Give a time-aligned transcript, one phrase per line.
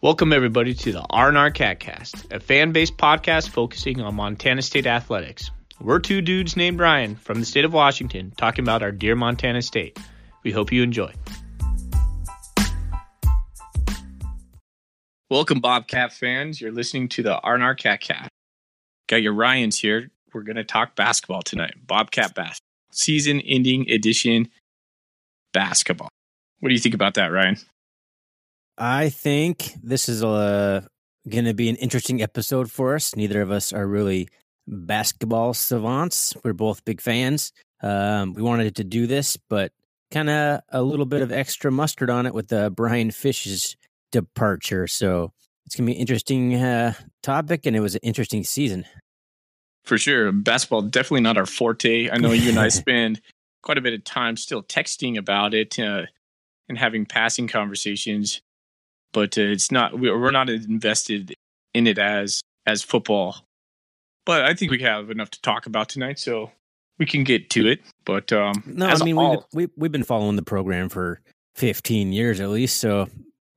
[0.00, 5.50] Welcome, everybody, to the R&R Catcast, a fan-based podcast focusing on Montana State athletics.
[5.80, 9.60] We're two dudes named Ryan from the state of Washington talking about our dear Montana
[9.60, 9.98] State.
[10.44, 11.12] We hope you enjoy.
[15.28, 16.60] Welcome, Bobcat fans.
[16.60, 18.28] You're listening to the R&R Catcast.
[19.08, 20.12] Got your Ryans here.
[20.32, 21.74] We're going to talk basketball tonight.
[21.84, 22.68] Bobcat basketball.
[22.92, 24.48] Season-ending edition
[25.52, 26.10] basketball.
[26.60, 27.56] What do you think about that, Ryan?
[28.78, 30.82] I think this is uh,
[31.28, 33.16] going to be an interesting episode for us.
[33.16, 34.28] Neither of us are really
[34.68, 36.36] basketball savants.
[36.44, 37.52] We're both big fans.
[37.82, 39.72] Um, we wanted to do this, but
[40.12, 43.76] kind of a little bit of extra mustard on it with uh, Brian Fish's
[44.12, 44.86] departure.
[44.86, 45.32] So
[45.66, 46.92] it's going to be an interesting uh,
[47.24, 48.84] topic, and it was an interesting season.
[49.84, 50.30] For sure.
[50.30, 52.10] Basketball, definitely not our forte.
[52.10, 53.20] I know you and I spend
[53.62, 56.02] quite a bit of time still texting about it uh,
[56.68, 58.40] and having passing conversations
[59.12, 61.34] but uh, it's not we're not invested
[61.74, 63.36] in it as as football.
[64.26, 66.52] But I think we have enough to talk about tonight, so
[66.98, 67.80] we can get to it.
[68.04, 71.20] But um, no, I mean all, we've we've been following the program for
[71.56, 73.08] 15 years at least, so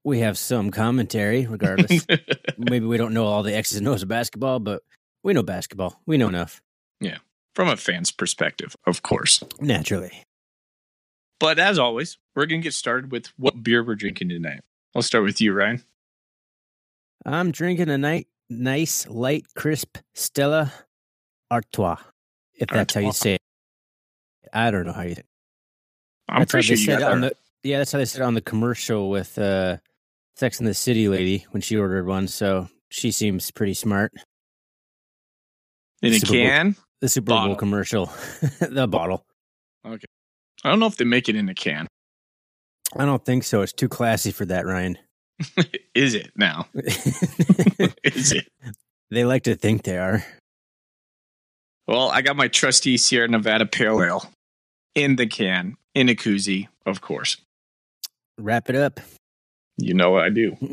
[0.03, 1.45] we have some commentary.
[1.45, 2.05] Regardless,
[2.57, 4.81] maybe we don't know all the X's and O's of basketball, but
[5.23, 5.99] we know basketball.
[6.05, 6.61] We know enough.
[7.01, 7.17] Yeah,
[7.55, 10.23] from a fan's perspective, of course, naturally.
[11.39, 14.61] But as always, we're gonna get started with what beer we're drinking tonight.
[14.95, 15.83] I'll start with you, Ryan.
[17.25, 20.71] I'm drinking a night, nice, light, crisp Stella
[21.51, 21.97] Artois,
[22.55, 22.99] if that's Artois.
[23.01, 23.41] how you say it.
[24.53, 25.15] I don't know how you.
[26.27, 27.33] I'm that's pretty sure you got on the,
[27.63, 29.77] Yeah, that's how they said on the commercial with uh,
[30.35, 32.27] Sex in the City lady when she ordered one.
[32.27, 34.13] So she seems pretty smart.
[36.01, 36.71] In a Super can?
[36.71, 37.47] Bowl, the Super bottle.
[37.49, 38.05] Bowl commercial,
[38.59, 39.25] the bottle.
[39.85, 40.05] Okay.
[40.63, 41.87] I don't know if they make it in a can.
[42.97, 43.61] I don't think so.
[43.61, 44.97] It's too classy for that, Ryan.
[45.95, 46.67] Is it now?
[48.03, 48.47] Is it?
[49.09, 50.23] They like to think they are.
[51.87, 54.25] Well, I got my trusty Sierra Nevada Pale Ale
[54.95, 57.37] in the can, in a koozie, of course.
[58.37, 58.99] Wrap it up.
[59.77, 60.55] You know what I do.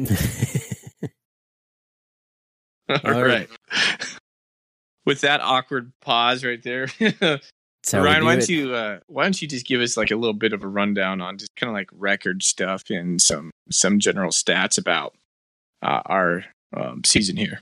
[2.89, 3.49] All, All right.
[3.49, 3.49] right.
[5.07, 6.89] With that awkward pause right there,
[7.95, 8.49] Ryan, why don't it.
[8.49, 11.21] you uh, why don't you just give us like a little bit of a rundown
[11.21, 15.15] on just kind of like record stuff and some some general stats about
[15.83, 16.45] uh, our
[16.77, 17.61] um, season here?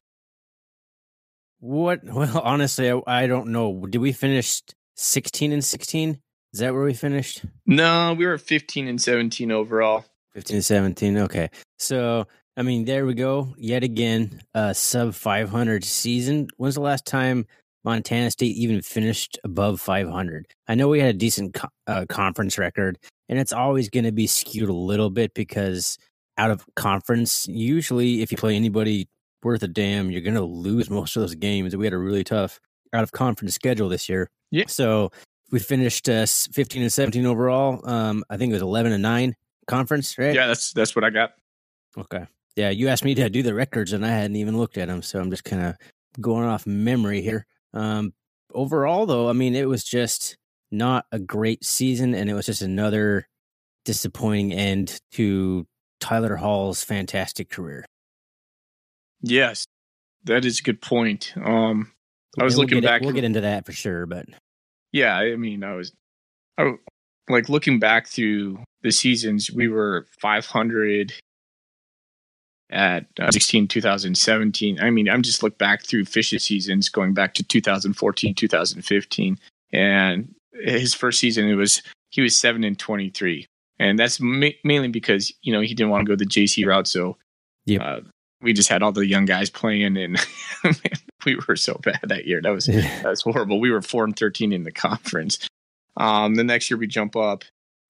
[1.61, 2.05] What?
[2.05, 3.87] Well, honestly, I, I don't know.
[3.87, 4.63] Did we finish
[4.97, 6.21] sixteen and sixteen?
[6.53, 7.45] Is that where we finished?
[7.67, 10.05] No, we were fifteen and seventeen overall.
[10.33, 11.19] Fifteen and seventeen.
[11.19, 12.27] Okay, so
[12.57, 13.55] I mean, there we go.
[13.59, 16.49] Yet again, a sub five hundred season.
[16.57, 17.47] When's the last time
[17.87, 20.47] Montana State even finished above 500.
[20.67, 22.99] I know we had a decent co- uh, conference record,
[23.29, 25.97] and it's always going to be skewed a little bit because
[26.37, 29.09] out of conference, usually if you play anybody
[29.45, 31.77] worth a damn, you're going to lose most of those games.
[31.77, 32.59] We had a really tough
[32.93, 34.29] out of conference schedule this year.
[34.51, 34.65] Yeah.
[34.67, 35.11] So
[35.53, 37.89] we finished uh, 15 and 17 overall.
[37.89, 39.35] Um, I think it was 11 and 9
[39.69, 40.35] conference, right?
[40.35, 41.33] Yeah, that's that's what I got.
[41.97, 42.27] Okay.
[42.57, 45.03] Yeah, you asked me to do the records, and I hadn't even looked at them,
[45.03, 45.77] so I'm just kind of
[46.21, 47.47] going off memory here.
[47.77, 48.15] Um,
[48.55, 50.37] overall, though, I mean, it was just
[50.71, 53.29] not a great season, and it was just another
[53.85, 55.67] disappointing end to
[56.01, 57.85] Tyler Hall's fantastic career.
[59.21, 59.67] Yes,
[60.25, 61.35] that is a good point.
[61.37, 61.93] Um,
[62.39, 63.03] I was we'll looking back.
[63.03, 64.27] It, we'll get into that for sure, but
[64.93, 65.93] yeah, I mean, I was,
[66.59, 66.73] I
[67.29, 69.51] like looking back through the seasons.
[69.51, 71.13] We were 500
[72.71, 77.33] at uh, 16 2017 i mean i'm just look back through fish's seasons going back
[77.35, 79.39] to 2014 2015
[79.73, 83.47] and his first season it was he was 7 and 23
[83.79, 86.89] and that's ma- mainly because you know he didn't want to go the jc route.
[86.89, 87.17] So
[87.65, 88.01] yeah uh,
[88.43, 90.13] we just had all the young guys playing and
[90.65, 90.75] man,
[91.27, 92.41] we were so bad that year.
[92.41, 93.61] That was that was horrible.
[93.61, 95.39] We were 4 and 13 in the conference.
[95.97, 97.45] Um the next year we jump up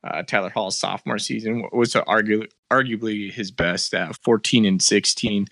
[0.07, 5.47] uh, Tyler Hall's sophomore season was argu- arguably his best at 14 and 16.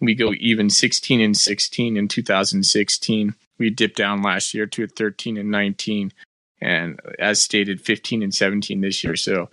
[0.00, 3.34] We go even 16 and 16 in 2016.
[3.58, 6.12] We dipped down last year to 13 and 19,
[6.60, 9.16] and as stated, 15 and 17 this year.
[9.16, 9.50] So,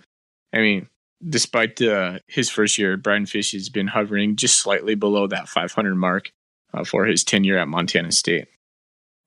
[0.52, 0.88] I mean,
[1.28, 5.96] despite uh, his first year, Brian Fish has been hovering just slightly below that 500
[5.96, 6.32] mark
[6.72, 8.46] uh, for his tenure at Montana State.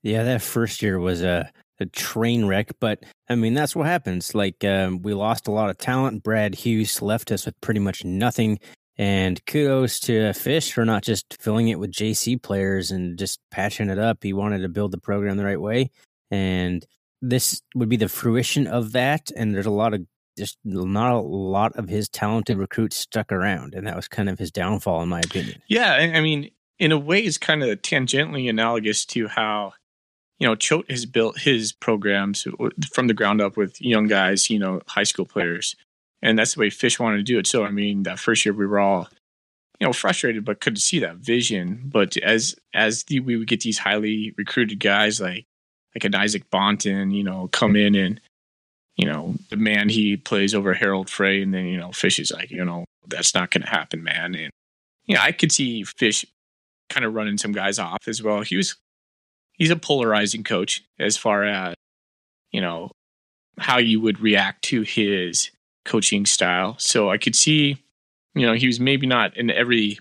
[0.01, 2.71] Yeah, that first year was a a train wreck.
[2.79, 4.35] But I mean, that's what happens.
[4.35, 6.23] Like um, we lost a lot of talent.
[6.23, 8.59] Brad Huse left us with pretty much nothing.
[8.97, 13.89] And kudos to Fish for not just filling it with JC players and just patching
[13.89, 14.23] it up.
[14.23, 15.91] He wanted to build the program the right way.
[16.31, 16.85] And
[17.21, 19.31] this would be the fruition of that.
[19.37, 20.05] And there's a lot of
[20.39, 24.39] just not a lot of his talented recruits stuck around, and that was kind of
[24.39, 25.61] his downfall, in my opinion.
[25.67, 26.49] Yeah, I mean,
[26.79, 29.73] in a way, it's kind of tangentially analogous to how
[30.39, 32.47] you know Choate has built his programs
[32.91, 35.75] from the ground up with young guys, you know, high school players,
[36.21, 37.47] and that's the way Fish wanted to do it.
[37.47, 39.09] So, I mean, that first year we were all
[39.79, 41.81] you know frustrated, but couldn't see that vision.
[41.85, 45.45] But as as the, we would get these highly recruited guys like
[45.95, 48.21] like an Isaac Bonton, you know, come in and
[48.99, 52.31] you know, the man he plays over Harald Frey, and then you know, Fish is
[52.31, 54.35] like, you know, that's not going to happen, man.
[54.35, 54.51] And
[55.05, 56.25] you know, I could see Fish
[56.89, 58.41] kind of running some guys off as well.
[58.41, 58.75] He was
[59.59, 61.75] he's a polarizing coach as far as
[62.51, 62.91] you know
[63.59, 65.51] how you would react to his
[65.85, 66.75] coaching style.
[66.79, 67.77] So I could see,
[68.33, 69.99] you know, he was maybe not in every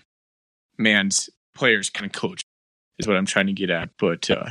[0.77, 2.41] man's player's kind of coach,
[2.97, 3.89] is what I'm trying to get at.
[3.97, 4.49] But uh,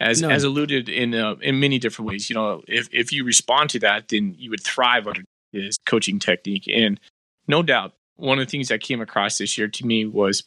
[0.00, 0.30] as no.
[0.30, 2.30] as alluded in uh, in many different ways.
[2.30, 5.22] You know, if if you respond to that, then you would thrive under
[5.52, 6.68] his coaching technique.
[6.72, 7.00] And
[7.46, 10.44] no doubt, one of the things that came across this year to me was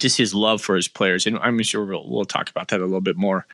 [0.00, 2.84] just his love for his players, and I'm sure we'll we'll talk about that a
[2.84, 3.46] little bit more.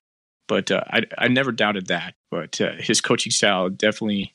[0.49, 2.15] But uh, I I never doubted that.
[2.31, 4.35] But uh, his coaching style definitely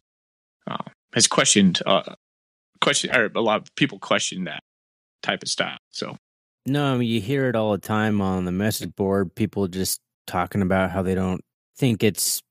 [0.67, 2.15] uh, has questioned uh,
[2.81, 4.63] question or a lot of people question that
[5.23, 5.77] type of style.
[5.91, 6.17] So.
[6.67, 9.33] No, I mean you hear it all the time on the message board.
[9.33, 11.41] People just talking about how they don't
[11.75, 12.43] think it's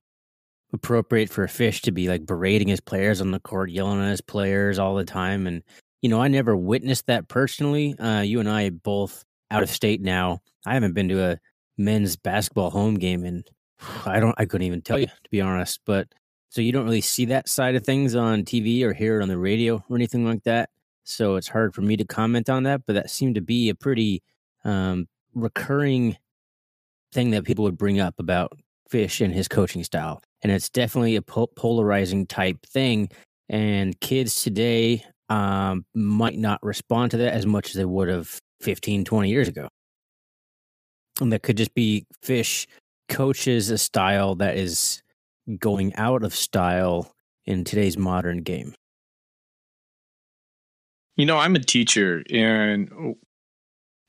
[0.72, 4.10] appropriate for a fish to be like berating his players on the court, yelling at
[4.10, 5.46] his players all the time.
[5.46, 5.62] And,
[6.02, 7.98] you know, I never witnessed that personally.
[7.98, 10.40] Uh, you and I both out of state now.
[10.66, 11.38] I haven't been to a
[11.78, 13.46] men's basketball home game and
[14.04, 15.80] I don't, I couldn't even tell you to be honest.
[15.86, 16.08] But
[16.50, 19.28] so you don't really see that side of things on TV or hear it on
[19.28, 20.70] the radio or anything like that.
[21.04, 23.74] So it's hard for me to comment on that, but that seemed to be a
[23.74, 24.22] pretty
[24.64, 26.16] um, recurring
[27.12, 28.52] thing that people would bring up about
[28.88, 30.22] Fish and his coaching style.
[30.42, 33.10] And it's definitely a po- polarizing type thing.
[33.48, 38.40] And kids today um, might not respond to that as much as they would have
[38.60, 39.68] 15, 20 years ago.
[41.20, 42.66] And that could just be Fish
[43.08, 45.02] coaches a style that is
[45.58, 47.12] going out of style
[47.44, 48.74] in today's modern game.
[51.16, 53.16] You know, I'm a teacher, and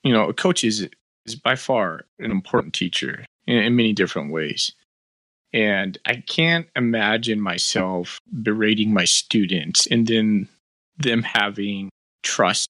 [0.04, 0.88] you know, a coach is
[1.26, 4.74] is by far an important teacher in, in many different ways.
[5.54, 10.48] And I can't imagine myself berating my students and then
[10.98, 11.90] them having
[12.24, 12.70] trust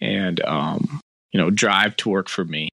[0.00, 1.00] and um,
[1.32, 2.68] you know drive to work for me.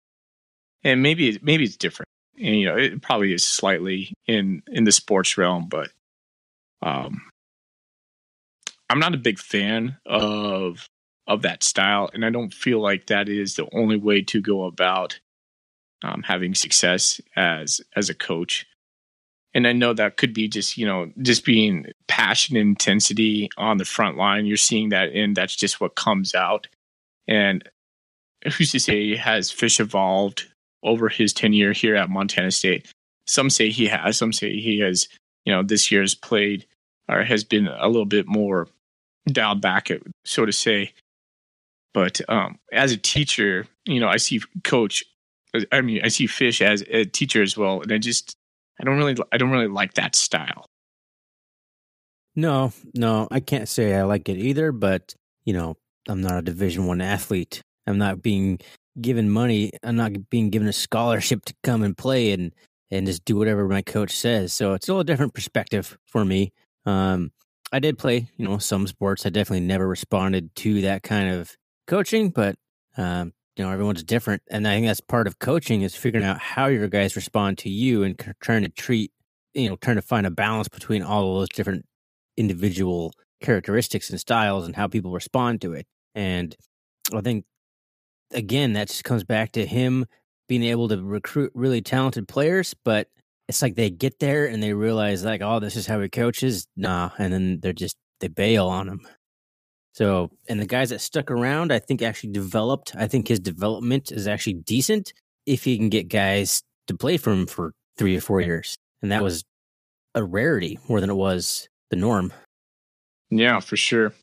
[0.84, 2.08] And maybe maybe it's different.
[2.38, 5.90] And you know, it probably is slightly in in the sports realm, but
[6.82, 7.22] um,
[8.90, 10.88] I'm not a big fan of
[11.28, 12.10] of that style.
[12.14, 15.20] And I don't feel like that is the only way to go about
[16.04, 18.66] um, having success as as a coach.
[19.54, 23.86] And I know that could be just you know just being passion intensity on the
[23.86, 24.46] front line.
[24.46, 26.68] You're seeing that, and that's just what comes out.
[27.32, 27.64] And
[28.44, 30.52] who's to say has Fish evolved
[30.84, 32.92] over his tenure here at Montana State?
[33.26, 34.18] Some say he has.
[34.18, 35.08] Some say he has.
[35.46, 36.68] You know, this year has played
[37.08, 38.68] or has been a little bit more
[39.28, 39.90] dialed back,
[40.26, 40.94] so to say.
[41.94, 45.04] But um, as a teacher, you know, I see coach.
[45.72, 48.36] I mean, I see fish as a teacher as well, and I just
[48.80, 50.66] I don't really I don't really like that style.
[52.36, 54.72] No, no, I can't say I like it either.
[54.72, 55.78] But you know,
[56.08, 57.62] I'm not a Division One athlete.
[57.88, 58.60] I'm not being
[59.00, 59.72] given money.
[59.84, 62.54] I'm not being given a scholarship to come and play and
[62.90, 64.54] and just do whatever my coach says.
[64.54, 66.52] So it's a little different perspective for me.
[66.86, 67.32] Um,
[67.72, 69.26] I did play, you know, some sports.
[69.26, 71.56] I definitely never responded to that kind of
[71.88, 72.56] coaching, but
[72.98, 76.40] um, you know everyone's different, and I think that's part of coaching is figuring out
[76.40, 79.12] how your guys respond to you and trying to treat
[79.54, 81.86] you know trying to find a balance between all of those different
[82.38, 85.86] individual characteristics and styles and how people respond to it.
[86.16, 86.56] And
[87.14, 87.46] I think
[88.34, 90.06] again that just comes back to him
[90.48, 93.08] being able to recruit really talented players, but
[93.48, 96.68] it's like they get there and they realize like, oh, this is how he coaches.
[96.76, 99.08] Nah, and then they're just they bail on him.
[99.94, 102.94] So, and the guys that stuck around, I think actually developed.
[102.96, 105.14] I think his development is actually decent
[105.46, 108.78] if he can get guys to play for him for three or four years.
[109.02, 109.44] And that was
[110.16, 112.32] a rarity more than it was the norm.
[113.32, 114.14] Yeah, for sure.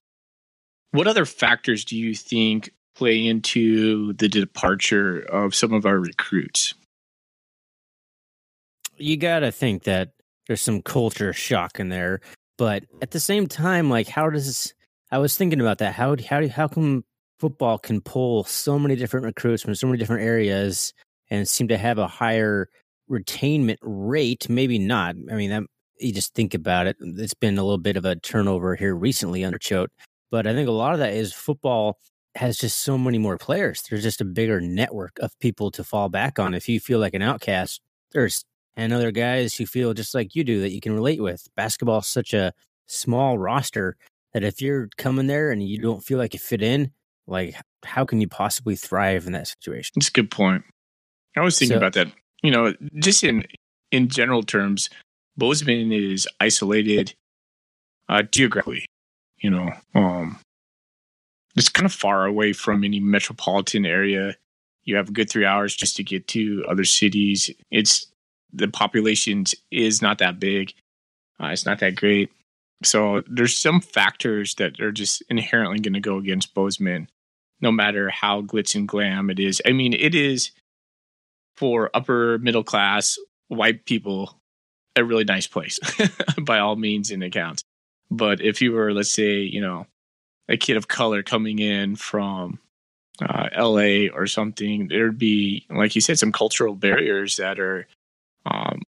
[0.93, 6.75] What other factors do you think play into the departure of some of our recruits?
[8.97, 10.13] You got to think that
[10.47, 12.21] there's some culture shock in there.
[12.57, 14.75] But at the same time, like, how does
[15.11, 15.95] I was thinking about that.
[15.95, 17.05] How how how come
[17.39, 20.93] football can pull so many different recruits from so many different areas
[21.31, 22.69] and seem to have a higher
[23.11, 24.49] retainment rate?
[24.49, 25.17] Maybe not.
[25.31, 25.63] I mean, that
[26.01, 27.01] you just think about it.
[27.01, 29.91] Mm, it's been a little bit of a turnover here recently under Choate,
[30.31, 31.99] but I think a lot of that is football
[32.35, 33.83] has just so many more players.
[33.89, 36.55] There's just a bigger network of people to fall back on.
[36.55, 37.81] If you feel like an outcast,
[38.13, 38.45] there's
[38.77, 41.49] 10 other guys who feel just like you do that you can relate with.
[41.57, 42.53] Basketball is such a
[42.87, 43.97] small roster
[44.33, 46.93] that if you're coming there and you don't feel like you fit in,
[47.27, 49.93] like how can you possibly thrive in that situation?
[49.97, 50.65] That's a good point.
[51.37, 52.09] I was thinking so, about that.
[52.43, 53.45] You know, just in
[53.91, 54.91] in general terms,
[55.39, 57.15] Bozeman is isolated
[58.09, 58.85] uh, geographically.
[59.39, 60.39] You know, um,
[61.57, 64.37] it's kind of far away from any metropolitan area.
[64.83, 67.51] You have a good three hours just to get to other cities.
[67.71, 68.07] It's
[68.53, 70.73] the population is not that big.
[71.41, 72.31] Uh, it's not that great.
[72.83, 77.09] So there's some factors that are just inherently going to go against Bozeman,
[77.61, 79.63] no matter how glitz and glam it is.
[79.67, 80.51] I mean, it is
[81.57, 83.19] for upper middle class
[83.49, 84.38] white people
[84.99, 85.79] a really nice place
[86.41, 87.63] by all means and accounts.
[88.11, 89.87] But if you were, let's say, you know,
[90.49, 92.59] a kid of color coming in from
[93.21, 97.87] uh, LA or something, there'd be, like you said, some cultural barriers that are,
[98.47, 98.83] um,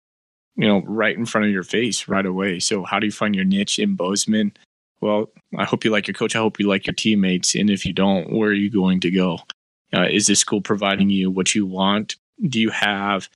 [0.56, 2.58] you know, right in front of your face right away.
[2.60, 4.52] So, how do you find your niche in Bozeman?
[5.00, 6.34] Well, I hope you like your coach.
[6.34, 7.54] I hope you like your teammates.
[7.54, 9.38] And if you don't, where are you going to go?
[9.94, 12.16] Uh, is this school providing you what you want?
[12.42, 13.28] Do you have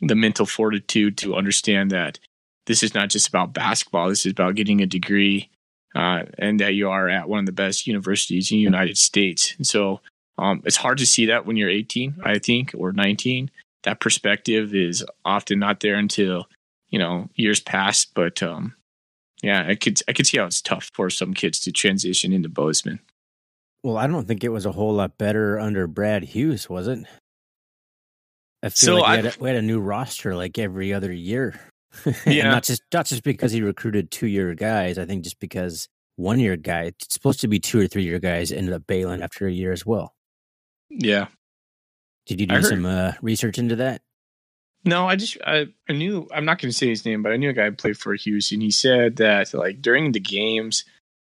[0.00, 2.18] the mental fortitude to understand that
[2.66, 4.08] this is not just about basketball.
[4.08, 5.50] This is about getting a degree,
[5.94, 9.54] uh, and that you are at one of the best universities in the United States.
[9.56, 10.00] And so
[10.38, 13.50] um, it's hard to see that when you're 18, I think, or 19.
[13.84, 16.48] That perspective is often not there until
[16.88, 18.04] you know years pass.
[18.04, 18.74] But um,
[19.42, 22.48] yeah, I could I could see how it's tough for some kids to transition into
[22.48, 23.00] Bozeman.
[23.82, 27.06] Well, I don't think it was a whole lot better under Brad Huse, was it?
[28.62, 31.12] I feel so like we had, a, we had, a, new roster like every other
[31.12, 31.58] year.
[32.26, 34.98] Yeah, not just not just because he recruited two year guys.
[34.98, 38.18] I think just because one year guy, it's supposed to be two or three year
[38.18, 40.14] guys, ended up bailing after a year as well.
[40.90, 41.28] Yeah.
[42.26, 44.02] Did you do some uh, research into that?
[44.84, 47.36] No, I just I, I knew I'm not going to say his name, but I
[47.36, 48.50] knew a guy played for Huse.
[48.50, 50.84] He said that like during the games,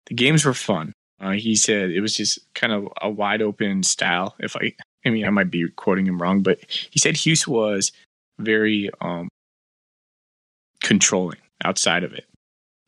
[0.06, 0.92] the games were fun.
[1.20, 4.36] Uh, he said it was just kind of a wide open style.
[4.38, 4.74] If I
[5.08, 7.92] I mean, I might be quoting him wrong, but he said Huse was
[8.38, 9.28] very um,
[10.82, 12.26] controlling outside of it,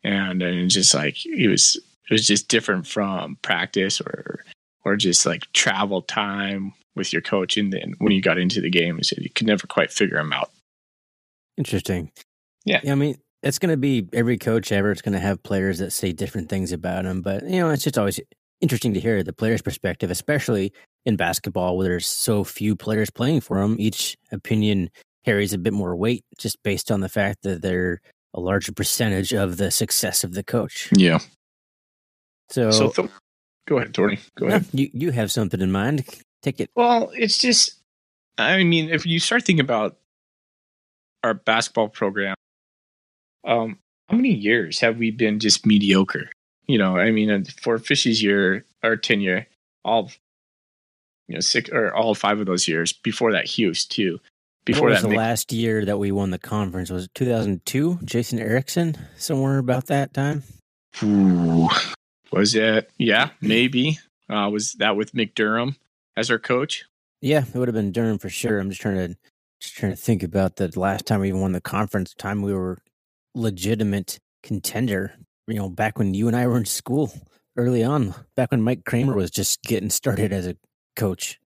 [0.05, 4.45] and and just like he was, it was just different from practice or
[4.85, 8.71] or just like travel time with your coach, and then when you got into the
[8.71, 10.50] game, he said you could never quite figure him out.
[11.57, 12.12] Interesting.
[12.65, 12.81] Yeah.
[12.83, 14.91] yeah I mean, it's going to be every coach ever.
[14.91, 17.85] It's going to have players that say different things about him, but you know, it's
[17.85, 18.21] just always
[18.61, 20.73] interesting to hear the player's perspective, especially
[21.05, 23.76] in basketball where there's so few players playing for them.
[23.79, 24.90] Each opinion
[25.25, 28.00] carries a bit more weight just based on the fact that they're
[28.35, 30.88] a larger percentage of the success of the coach.
[30.93, 31.19] Yeah.
[32.50, 33.11] So, so th-
[33.67, 34.19] go ahead, Tony.
[34.38, 34.67] Go ahead.
[34.73, 36.05] You you have something in mind?
[36.43, 36.71] Take it.
[36.75, 37.75] Well, it's just,
[38.38, 39.99] I mean, if you start thinking about
[41.23, 42.35] our basketball program,
[43.47, 46.31] um, how many years have we been just mediocre?
[46.67, 49.47] You know, I mean, for Fishy's year or tenure,
[49.85, 50.11] all
[51.29, 54.21] you know, six or all five of those years before that, Huse too.
[54.64, 58.00] Before what was that, the last year that we won the conference was 2002.
[58.05, 60.43] Jason Erickson, somewhere about that time.
[61.02, 61.69] Ooh,
[62.31, 62.90] was it?
[62.99, 63.99] Yeah, maybe.
[64.29, 65.76] Uh, was that with Mick Durham
[66.17, 66.85] as our coach?
[67.21, 68.59] Yeah, it would have been Durham for sure.
[68.59, 69.17] I'm just trying to
[69.61, 72.14] just trying to think about the last time we even won the conference.
[72.14, 72.79] Time we were
[73.35, 75.14] legitimate contender.
[75.50, 77.12] You know, back when you and I were in school
[77.57, 80.57] early on, back when Mike Kramer was just getting started as a
[80.95, 81.40] coach.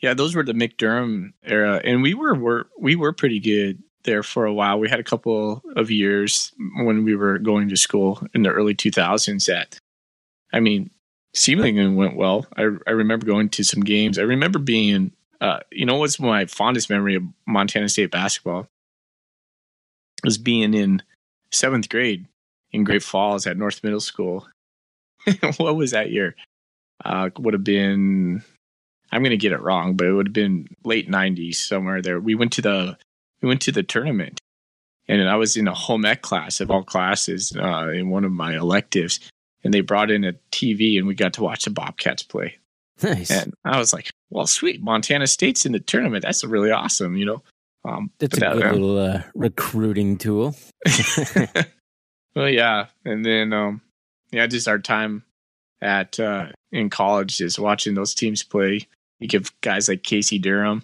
[0.00, 3.82] Yeah, those were the Mick Durham era, and we were, were we were pretty good
[4.04, 4.78] there for a while.
[4.78, 8.74] We had a couple of years when we were going to school in the early
[8.74, 9.78] 2000s that,
[10.54, 10.90] I mean,
[11.34, 12.46] seemingly went well.
[12.56, 14.18] I, I remember going to some games.
[14.18, 18.68] I remember being, uh, you know, what's my fondest memory of Montana State basketball
[20.24, 21.02] was being in
[21.50, 22.26] seventh grade
[22.72, 24.46] in Great Falls at North Middle School.
[25.56, 26.36] what was that year?
[27.04, 28.42] uh, would have been
[29.12, 32.20] I'm going to get it wrong, but it would have been late 90s somewhere there.
[32.20, 32.96] We went to the
[33.42, 34.40] we went to the tournament,
[35.08, 38.32] and I was in a home ec class of all classes uh, in one of
[38.32, 39.20] my electives,
[39.64, 42.56] and they brought in a TV, and we got to watch the Bobcats play.
[43.02, 43.30] Nice.
[43.30, 46.22] And I was like, "Well, sweet, Montana State's in the tournament.
[46.22, 47.42] That's really awesome," you know.
[47.82, 50.54] Um, That's a that, good um, little uh, recruiting tool.
[52.34, 53.80] well, yeah, and then um,
[54.30, 55.24] yeah, just our time
[55.80, 58.86] at uh, in college just watching those teams play.
[59.18, 60.82] You give guys like Casey Durham.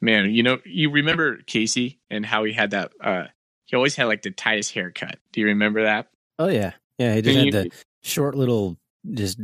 [0.00, 3.26] Man, you know, you remember Casey and how he had that uh
[3.68, 5.18] he always had like the tightest haircut.
[5.32, 6.08] Do you remember that?
[6.38, 7.14] Oh yeah, yeah.
[7.14, 7.70] He just had the
[8.02, 8.78] short little,
[9.12, 9.38] just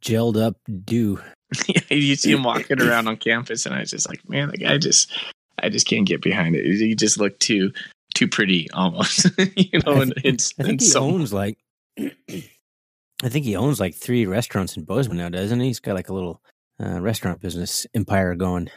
[0.00, 1.20] gelled up do.
[1.66, 4.58] yeah, you see him walking around on campus, and I was just like, man, the
[4.58, 5.10] guy just,
[5.58, 6.64] I just can't get behind it.
[6.64, 7.72] He just looked too,
[8.14, 9.26] too pretty almost.
[9.56, 11.04] you know, I, th- I think he some...
[11.04, 11.58] owns like,
[11.98, 15.68] I think he owns like three restaurants in Bozeman now, doesn't he?
[15.68, 16.42] He's got like a little
[16.82, 18.70] uh, restaurant business empire going.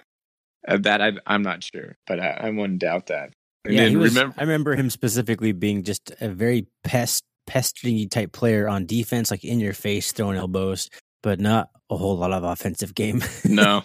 [0.67, 3.31] Uh, that I, am not sure, but I, I wouldn't doubt that.
[3.65, 8.31] And yeah, was, remember, I remember him specifically being just a very pest pesty type
[8.31, 10.89] player on defense, like in your face, throwing elbows,
[11.23, 13.23] but not a whole lot of offensive game.
[13.45, 13.83] no.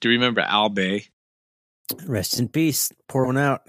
[0.00, 1.06] Do you remember Al Bay?
[2.06, 2.90] Rest in peace.
[3.08, 3.62] Pour one out.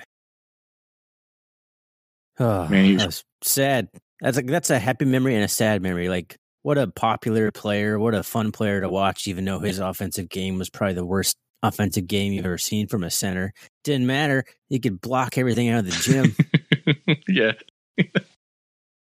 [2.40, 3.90] Oh, Man, that was sad.
[4.22, 6.10] That's like that's a happy memory and a sad memory.
[6.10, 10.30] Like what a popular player, what a fun player to watch, even though his offensive
[10.30, 13.54] game was probably the worst offensive game you've ever seen from a center.
[13.84, 14.46] Didn't matter.
[14.70, 17.18] He could block everything out of the gym.
[17.28, 17.54] yeah.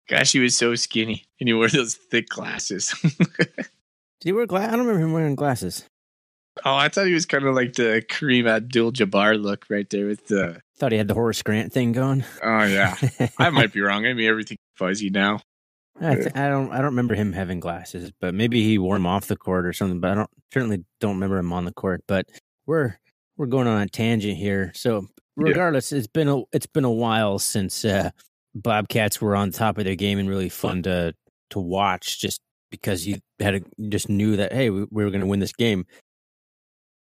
[0.10, 2.94] Gosh, he was so skinny, and he wore those thick glasses.
[3.38, 3.68] Did
[4.24, 4.74] he wear glasses?
[4.74, 5.86] I don't remember him wearing glasses.
[6.66, 10.28] Oh, I thought he was kind of like the Kareem Abdul-Jabbar look right there with
[10.28, 10.62] the.
[10.80, 12.24] Thought he had the Horace Grant thing going.
[12.42, 12.96] Oh yeah,
[13.38, 14.06] I might be wrong.
[14.06, 15.42] I mean, everything fuzzy now.
[16.02, 19.06] I, th- I don't I don't remember him having glasses, but maybe he wore them
[19.06, 20.00] off the court or something.
[20.00, 22.04] But I don't certainly don't remember him on the court.
[22.08, 22.28] But
[22.66, 22.98] we're
[23.36, 24.72] we're going on a tangent here.
[24.74, 25.98] So regardless, yeah.
[25.98, 28.12] it's been a it's been a while since uh,
[28.56, 31.14] Bobcats were on top of their game and really fun to
[31.50, 32.40] to watch just
[32.72, 35.40] because you had a, you just knew that hey we, we were going to win
[35.40, 35.86] this game.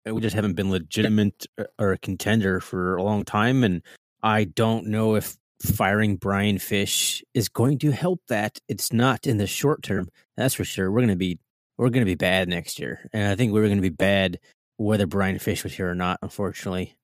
[0.05, 3.81] We just haven't been legitimate uh, or a contender for a long time, and
[4.21, 8.59] I don't know if firing Brian Fish is going to help that.
[8.67, 10.91] It's not in the short term, that's for sure.
[10.91, 11.39] We're going to be
[11.77, 13.89] we're going to be bad next year, and I think we we're going to be
[13.89, 14.39] bad
[14.77, 16.19] whether Brian Fish was here or not.
[16.21, 16.95] Unfortunately,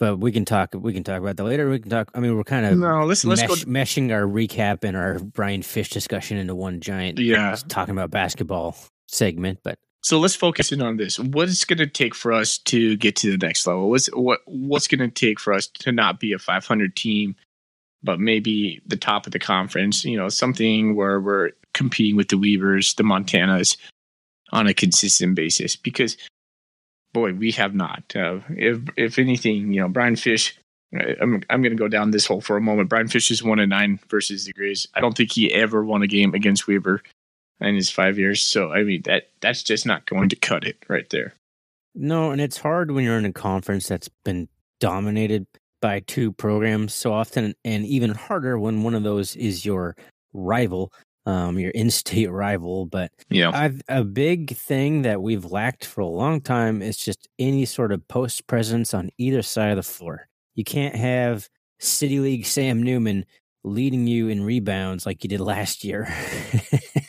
[0.00, 0.74] but we can talk.
[0.74, 1.68] We can talk about that later.
[1.68, 2.10] We can talk.
[2.14, 3.04] I mean, we're kind of no.
[3.04, 7.18] Let's let's mesh, go meshing our recap and our Brian Fish discussion into one giant.
[7.18, 8.76] Yeah, talking about basketball
[9.08, 9.60] segment.
[9.62, 11.18] But so let's focus in on this.
[11.18, 13.90] What is going to take for us to get to the next level?
[13.90, 17.36] What's what what's going to take for us to not be a 500 team,
[18.02, 20.04] but maybe the top of the conference?
[20.04, 23.76] You know, something where we're competing with the Webers, the Montanas,
[24.52, 25.76] on a consistent basis.
[25.76, 26.16] Because
[27.12, 28.02] boy, we have not.
[28.16, 30.56] Uh, if if anything, you know, Brian Fish.
[30.92, 32.88] I'm I'm going to go down this hole for a moment.
[32.88, 34.88] Brian Fish is one and nine versus the Griz.
[34.92, 37.00] I don't think he ever won a game against Weber
[37.60, 38.42] in his five years.
[38.42, 41.34] So I mean that that's just not going to cut it right there.
[41.94, 45.46] No, and it's hard when you're in a conference that's been dominated
[45.82, 49.96] by two programs so often, and even harder when one of those is your
[50.32, 50.92] rival
[51.26, 52.86] um, your in-state rival.
[52.86, 57.28] But yeah, I've, a big thing that we've lacked for a long time is just
[57.38, 60.28] any sort of post presence on either side of the floor.
[60.54, 63.24] You can't have City League Sam Newman
[63.64, 66.08] leading you in rebounds like you did last year.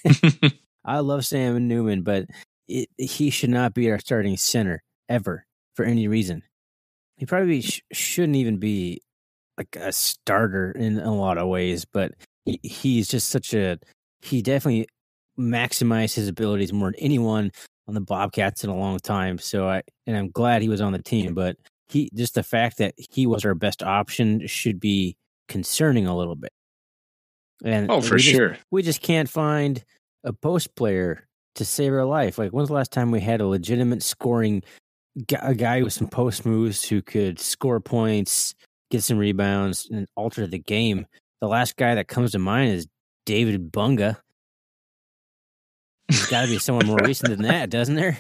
[0.86, 2.26] I love Sam Newman, but
[2.68, 6.44] it, he should not be our starting center ever for any reason.
[7.18, 9.02] He probably sh- shouldn't even be
[9.58, 12.14] like a starter in a lot of ways, but
[12.46, 13.78] he, he's just such a
[14.22, 14.88] he definitely
[15.40, 17.52] maximized his abilities more than anyone
[17.88, 19.38] on the Bobcats in a long time.
[19.38, 21.58] So I and I'm glad he was on the team, but
[21.90, 25.16] he just the fact that he was our best option should be
[25.52, 26.52] concerning a little bit.
[27.64, 29.84] And oh, for we sure, just, we just can't find
[30.24, 32.38] a post player to save our life.
[32.38, 34.64] Like when's the last time we had a legitimate scoring
[35.42, 38.56] a guy with some post moves who could score points,
[38.90, 41.06] get some rebounds, and alter the game?
[41.42, 42.88] The last guy that comes to mind is
[43.26, 44.18] David Bunga.
[46.08, 48.18] There's got to be someone more recent than that, doesn't there?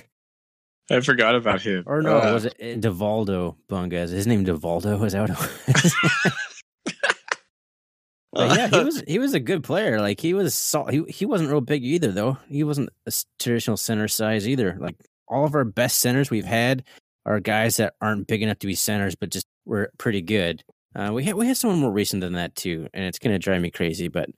[0.92, 1.84] I forgot about him.
[1.86, 3.94] Or no, uh, was it Devaldo Bunga?
[3.94, 5.04] Is his name Devaldo?
[5.06, 6.34] Is that what
[8.34, 10.00] But yeah, he was he was a good player.
[10.00, 12.38] Like he was he he wasn't real big either though.
[12.48, 14.78] He wasn't a traditional center size either.
[14.80, 14.96] Like
[15.28, 16.84] all of our best centers we've had
[17.26, 20.64] are guys that aren't big enough to be centers, but just were pretty good.
[20.96, 23.62] Uh, we had we had someone more recent than that too, and it's gonna drive
[23.62, 24.08] me crazy.
[24.08, 24.30] But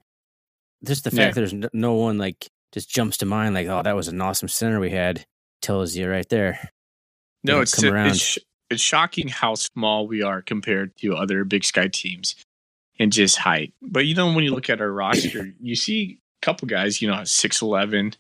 [0.84, 1.46] just the fact yeah.
[1.46, 4.80] there's no one like just jumps to mind like, oh, that was an awesome center
[4.80, 5.24] we had
[5.62, 6.70] tells you right there.
[7.44, 8.38] No, it's it's,
[8.72, 12.36] it's shocking how small we are compared to other Big Sky teams
[13.00, 13.74] and just height.
[13.82, 17.10] But you know, when you look at our roster, you see a couple guys, you
[17.10, 18.14] know, six eleven,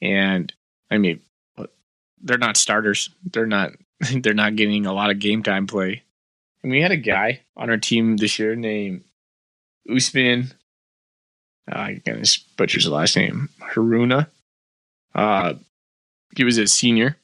[0.00, 0.52] and
[0.90, 1.20] I mean,
[2.20, 3.10] they're not starters.
[3.24, 3.72] They're not.
[4.12, 6.04] They're not getting a lot of game time play.
[6.62, 9.02] And we had a guy on our team this year named
[9.92, 10.52] Usman
[11.70, 12.22] uh, I can
[12.56, 14.28] butcher's the last name, Haruna.
[15.14, 15.54] Uh,
[16.36, 17.16] he was a senior,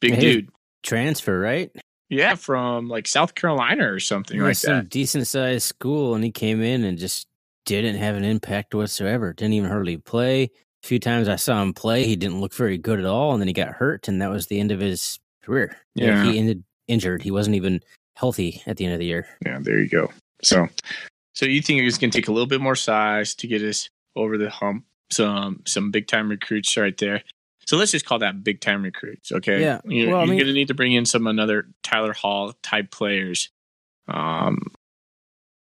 [0.00, 0.48] big hey, dude.
[0.82, 1.70] Transfer, right?
[2.10, 4.88] Yeah, from like South Carolina or something like some that.
[4.90, 7.28] decent sized school, and he came in and just
[7.64, 9.32] didn't have an impact whatsoever.
[9.32, 10.50] Didn't even hardly play.
[10.82, 13.40] A few times I saw him play, he didn't look very good at all, and
[13.40, 15.76] then he got hurt, and that was the end of his career.
[15.94, 16.24] Like, Yeah.
[16.24, 17.22] he ended injured.
[17.22, 17.80] He wasn't even
[18.16, 19.26] healthy at the end of the year.
[19.46, 20.10] Yeah, there you go.
[20.42, 20.68] So,
[21.34, 23.88] so you think it's going to take a little bit more size to get us
[24.16, 24.84] over the hump?
[25.12, 27.22] Some some big time recruits right there.
[27.70, 29.30] So let's just call that big time recruits.
[29.30, 29.60] Okay.
[29.60, 32.12] Yeah, You're, well, I you're mean- going to need to bring in some another Tyler
[32.12, 33.48] Hall type players.
[34.08, 34.58] Um,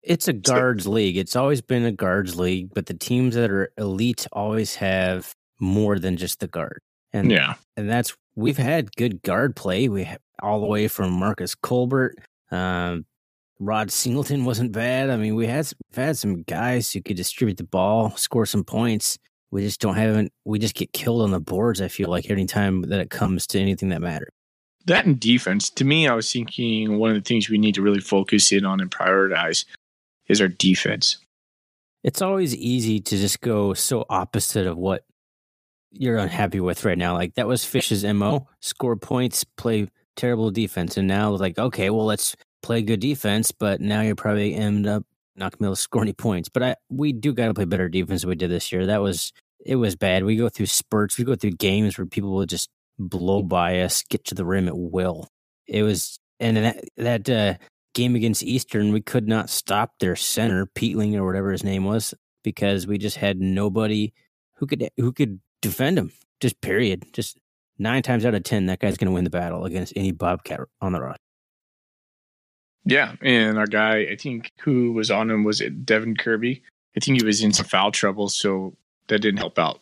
[0.02, 1.16] It's a So- guards league.
[1.16, 5.96] It's always been a guards league, but the teams that are elite always have more
[6.00, 6.80] than just the guard.
[7.12, 7.54] And yeah.
[7.76, 9.88] and that's we've had good guard play.
[9.88, 12.16] We ha all the way from Marcus Colbert,
[12.50, 13.06] um,
[13.60, 15.08] Rod Singleton wasn't bad.
[15.08, 18.64] I mean, we had we've had some guys who could distribute the ball, score some
[18.64, 19.20] points.
[19.52, 21.82] We just don't have we just get killed on the boards.
[21.82, 24.30] I feel like every time that it comes to anything that matters.
[24.86, 25.70] That and defense.
[25.70, 28.64] To me, I was thinking one of the things we need to really focus in
[28.64, 29.66] on and prioritize
[30.26, 31.18] is our defense.
[32.02, 35.04] It's always easy to just go so opposite of what
[35.92, 37.12] you're unhappy with right now.
[37.12, 39.86] Like that was Fish's mo: score points, play
[40.16, 44.54] terrible defense, and now like okay, well let's play good defense, but now you're probably
[44.54, 45.04] end up
[45.36, 46.48] be score any points.
[46.48, 48.86] But I we do got to play better defense than we did this year.
[48.86, 49.32] That was
[49.64, 50.24] it was bad.
[50.24, 52.68] We go through spurts, we go through games where people will just
[52.98, 55.28] blow by us, get to the rim at will.
[55.66, 57.54] It was and that that uh,
[57.94, 62.14] game against Eastern, we could not stop their center, Peatling or whatever his name was,
[62.42, 64.12] because we just had nobody
[64.56, 66.12] who could who could defend him.
[66.40, 67.04] Just period.
[67.12, 67.38] Just
[67.78, 70.60] nine times out of ten, that guy's going to win the battle against any Bobcat
[70.80, 71.21] on the roster.
[72.84, 76.62] Yeah, and our guy, I think, who was on him was it Devin Kirby.
[76.96, 78.76] I think he was in some foul trouble, so
[79.08, 79.80] that didn't help out.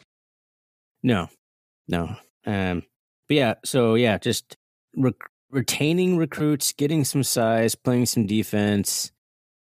[1.03, 1.29] No,
[1.89, 2.15] no.
[2.47, 2.83] Um,
[3.27, 4.57] but yeah, so yeah, just
[4.97, 5.15] rec-
[5.51, 9.13] retaining recruits, getting some size, playing some defense,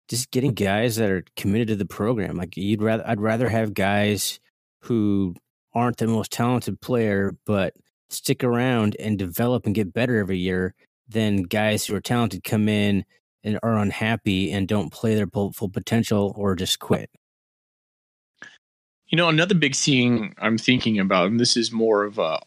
[0.08, 2.36] just getting guys that are committed to the program.
[2.36, 4.40] Like you'd rather, I'd rather have guys
[4.80, 5.34] who
[5.74, 7.74] aren't the most talented player, but
[8.08, 10.74] stick around and develop and get better every year
[11.08, 13.04] than guys who are talented come in
[13.46, 17.08] and are unhappy and don't play their full potential or just quit.
[19.06, 22.40] You know, another big thing I'm thinking about, and this is more of a,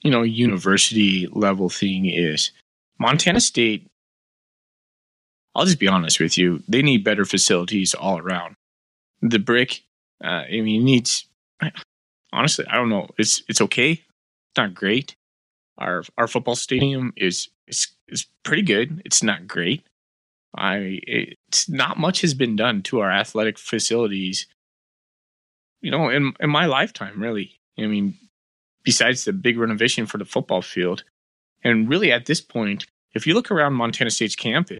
[0.00, 2.50] you know, university level thing, is
[2.98, 3.88] Montana State.
[5.54, 8.56] I'll just be honest with you; they need better facilities all around.
[9.20, 9.84] The brick,
[10.22, 11.26] uh, I mean, needs.
[12.32, 13.08] Honestly, I don't know.
[13.16, 13.92] It's it's okay.
[13.92, 15.14] It's not great.
[15.78, 19.02] Our our football stadium is is is pretty good.
[19.04, 19.84] It's not great.
[20.56, 24.46] I it's not much has been done to our athletic facilities
[25.82, 27.60] you know, in in my lifetime, really.
[27.78, 28.16] I mean,
[28.84, 31.04] besides the big renovation for the football field,
[31.62, 34.78] and really at this point, if you look around Montana State's campus,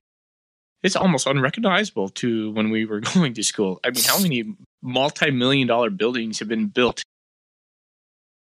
[0.82, 3.80] it's almost unrecognizable to when we were going to school.
[3.84, 7.02] I mean, how many multi-million dollar buildings have been built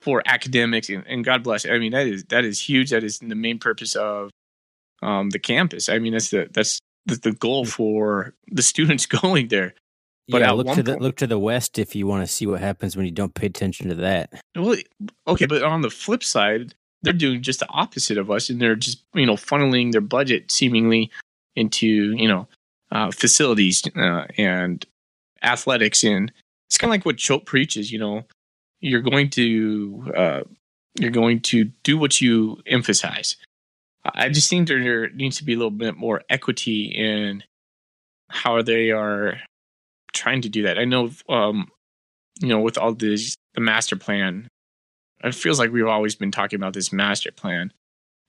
[0.01, 1.64] for academics and, and God bless.
[1.64, 2.90] I mean, that is that is huge.
[2.90, 4.31] That is the main purpose of
[5.01, 5.88] um, the campus.
[5.88, 9.75] I mean, that's the that's the, the goal for the students going there.
[10.29, 12.47] But yeah, look to the point- look to the west if you want to see
[12.47, 14.33] what happens when you don't pay attention to that.
[14.57, 14.77] Well,
[15.27, 18.77] okay, but on the flip side, they're doing just the opposite of us, and they're
[18.77, 21.11] just you know funneling their budget seemingly
[21.57, 22.47] into you know
[22.93, 24.87] uh, facilities uh, and
[25.43, 26.33] athletics, and
[26.69, 27.91] it's kind of like what Choate preaches.
[27.91, 28.25] You know,
[28.81, 30.43] you're going to uh,
[31.01, 33.37] you're going to do what you emphasize.
[34.05, 37.45] I just think there needs to be a little bit more equity in
[38.29, 39.38] how they are
[40.12, 40.79] trying to do that.
[40.79, 41.69] I know, um,
[42.41, 44.49] you know, with all this the master plan
[45.23, 47.73] it feels like we've always been talking about this master plan.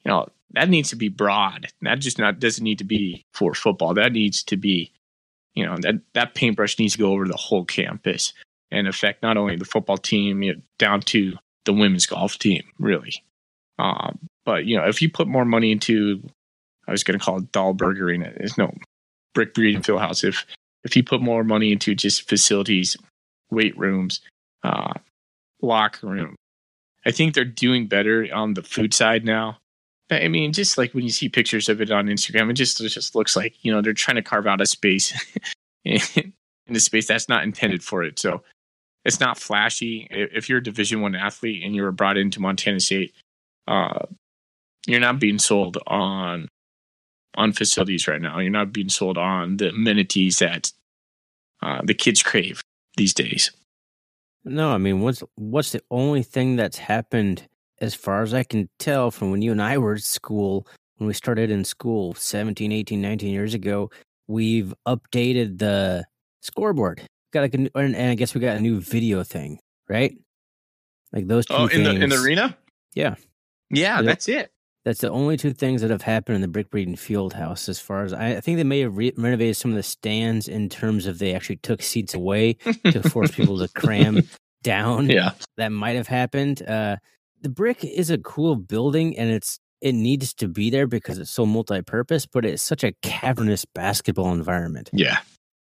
[0.05, 1.67] You know, that needs to be broad.
[1.81, 3.93] That just not doesn't need to be for football.
[3.93, 4.91] That needs to be,
[5.55, 8.33] you know, that that paintbrush needs to go over the whole campus
[8.71, 11.33] and affect not only the football team you know, down to
[11.65, 13.23] the women's golf team, really.
[13.79, 16.21] Um, but you know, if you put more money into,
[16.87, 18.31] I was going to call it Dahlberg Arena.
[18.37, 18.73] There's no
[19.33, 20.23] Brick Breeden Fieldhouse.
[20.23, 20.45] If
[20.83, 22.97] if you put more money into just facilities,
[23.49, 24.21] weight rooms,
[24.63, 24.93] uh,
[25.61, 26.35] locker room,
[27.05, 29.57] I think they're doing better on the food side now.
[30.11, 32.89] I mean, just like when you see pictures of it on Instagram, it just it
[32.89, 35.13] just looks like you know they're trying to carve out a space
[35.85, 36.33] in
[36.69, 38.19] a space that's not intended for it.
[38.19, 38.43] So
[39.05, 40.07] it's not flashy.
[40.11, 43.13] If you're a Division One athlete and you were brought into Montana State,
[43.67, 43.99] uh,
[44.87, 46.47] you're not being sold on
[47.35, 48.39] on facilities right now.
[48.39, 50.71] You're not being sold on the amenities that
[51.61, 52.61] uh, the kids crave
[52.97, 53.51] these days.
[54.45, 57.47] No, I mean, what's what's the only thing that's happened
[57.79, 61.07] as far as I can tell from when you and I were at school when
[61.07, 63.89] we started in school 17, 18, 19 years ago,
[64.27, 66.05] we've updated the
[66.41, 67.01] scoreboard.
[67.31, 70.15] Got like a, new, and I guess we got a new video thing, right?
[71.11, 71.87] Like those two Oh, in things.
[71.87, 72.55] the in the arena.
[72.93, 73.15] Yeah.
[73.75, 74.05] Yeah, Yep.
[74.05, 74.51] that's it.
[74.85, 77.69] That's the only two things that have happened in the Brick Breeden Field House.
[77.69, 80.49] As far as I, I think they may have re- renovated some of the stands
[80.49, 82.53] in terms of they actually took seats away
[82.91, 84.21] to force people to cram
[84.61, 85.09] down.
[85.09, 85.31] Yeah.
[85.55, 86.61] That might have happened.
[86.67, 86.97] Uh,
[87.41, 91.31] the Brick is a cool building, and it's it needs to be there because it's
[91.31, 92.25] so multi-purpose.
[92.25, 94.89] But it's such a cavernous basketball environment.
[94.91, 95.19] Yeah.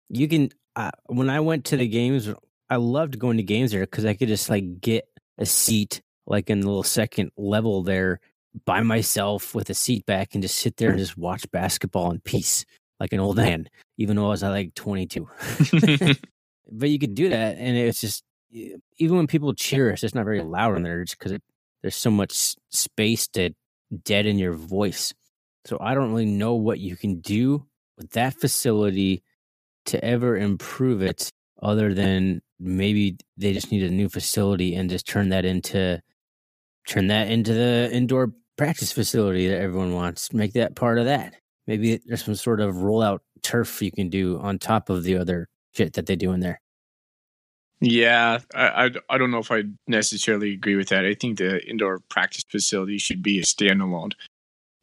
[0.09, 2.31] You can uh, when I went to the games,
[2.71, 6.51] I loved going to games there because I could just like get a seat like
[6.51, 8.21] in the little second level there
[8.65, 12.21] by myself with a seat back and just sit there and just watch basketball in
[12.21, 12.65] peace
[13.01, 15.29] like an old man, even though I was uh, like 22.
[16.73, 20.25] but you could do that, and it's just even when people cheer, it's just not
[20.25, 21.39] very loud in there, just because
[21.83, 23.51] there's so much space to
[24.05, 25.13] deaden your voice.
[25.67, 29.23] So I don't really know what you can do with that facility
[29.87, 31.31] to ever improve it,
[31.63, 36.01] other than maybe they just need a new facility and just turn that into
[36.87, 40.33] turn that into the indoor practice facility that everyone wants.
[40.33, 41.35] Make that part of that.
[41.67, 45.49] Maybe there's some sort of rollout turf you can do on top of the other
[45.73, 46.61] shit that they do in there.
[47.81, 51.05] Yeah, I, I I don't know if I necessarily agree with that.
[51.05, 54.13] I think the indoor practice facility should be a standalone.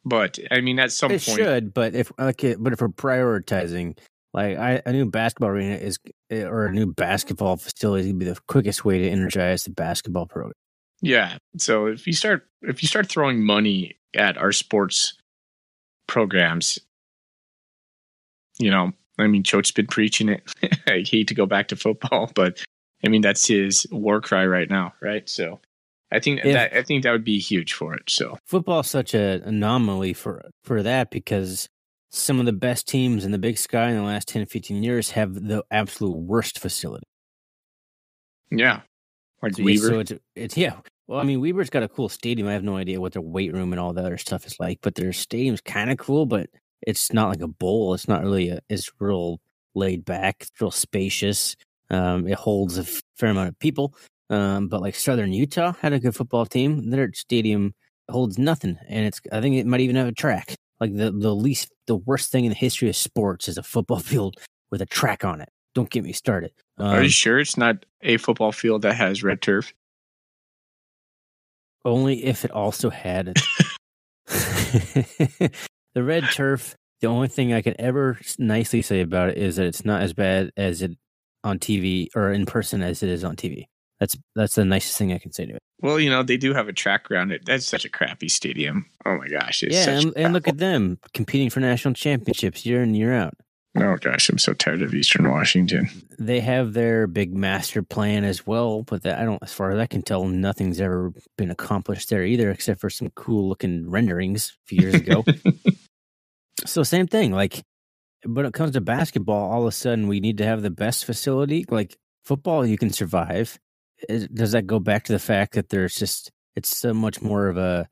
[0.03, 3.97] But I mean, at some it point, should, but if okay, but if we're prioritizing,
[4.33, 8.25] like I, a new basketball arena is, eh, or a new basketball facility would be
[8.25, 10.53] the quickest way to energize the basketball program.
[11.01, 11.37] Yeah.
[11.57, 15.13] So if you start if you start throwing money at our sports
[16.07, 16.79] programs,
[18.59, 20.43] you know, I mean, Choate's been preaching it.
[20.87, 22.63] I hate to go back to football, but
[23.03, 25.27] I mean that's his war cry right now, right?
[25.27, 25.59] So
[26.11, 28.03] I think If- that I think that would be huge for it.
[28.09, 31.67] So Football's such an anomaly for for that because
[32.13, 35.11] some of the best teams in the Big Sky in the last 10, 15 years
[35.11, 37.05] have the absolute worst facility.
[38.51, 38.81] yeah,
[39.41, 39.87] Weber.
[39.87, 40.75] So it's it's yeah.
[41.07, 42.47] Well, I mean, Weber's got a cool stadium.
[42.47, 44.79] I have no idea what their weight room and all the other stuff is like,
[44.81, 46.25] but their stadium's kind of cool.
[46.25, 46.49] But
[46.81, 47.93] it's not like a bowl.
[47.93, 48.59] It's not really a.
[48.69, 49.39] It's real
[49.75, 50.37] laid back.
[50.41, 51.55] It's real spacious.
[51.89, 52.85] Um, it holds a
[53.17, 53.93] fair amount of people.
[54.29, 56.89] Um, but like Southern Utah had a good football team.
[56.89, 57.73] Their stadium
[58.09, 59.19] holds nothing, and it's.
[59.31, 60.55] I think it might even have a track.
[60.79, 63.99] Like the the least, the worst thing in the history of sports is a football
[64.11, 64.37] field
[64.71, 65.49] with a track on it.
[65.73, 66.51] Don't get me started.
[66.77, 69.73] Are Um, you sure it's not a football field that has red turf?
[71.85, 73.35] Only if it also had
[74.27, 75.51] the
[75.95, 76.75] red turf.
[77.01, 80.13] The only thing I can ever nicely say about it is that it's not as
[80.13, 80.91] bad as it
[81.43, 83.65] on TV or in person as it is on TV.
[83.99, 85.59] That's that's the nicest thing I can say to it.
[85.81, 87.43] Well, you know, they do have a track around it.
[87.45, 88.85] That's such a crappy stadium.
[89.05, 89.63] Oh my gosh.
[89.63, 93.13] It's yeah, such and, and look at them competing for national championships year in year
[93.13, 93.33] out.
[93.77, 95.89] Oh gosh, I'm so tired of Eastern Washington.
[96.19, 99.79] They have their big master plan as well, but that I don't, as far as
[99.79, 104.57] I can tell, nothing's ever been accomplished there either, except for some cool looking renderings
[104.65, 105.23] a few years ago.
[106.65, 107.31] So same thing.
[107.31, 107.63] Like
[108.25, 111.05] when it comes to basketball, all of a sudden we need to have the best
[111.05, 111.65] facility.
[111.69, 113.57] Like football, you can survive.
[114.07, 117.57] Does that go back to the fact that there's just it's so much more of
[117.57, 117.87] a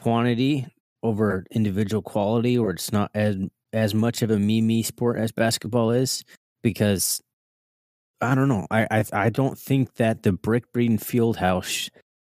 [0.00, 0.66] quantity
[1.02, 3.36] over individual quality, or it's not as
[3.72, 6.24] as much of a me me sport as basketball is?
[6.62, 7.20] Because
[8.20, 8.66] I don't know.
[8.70, 11.90] I I, I don't think that the Brick Breeden Field House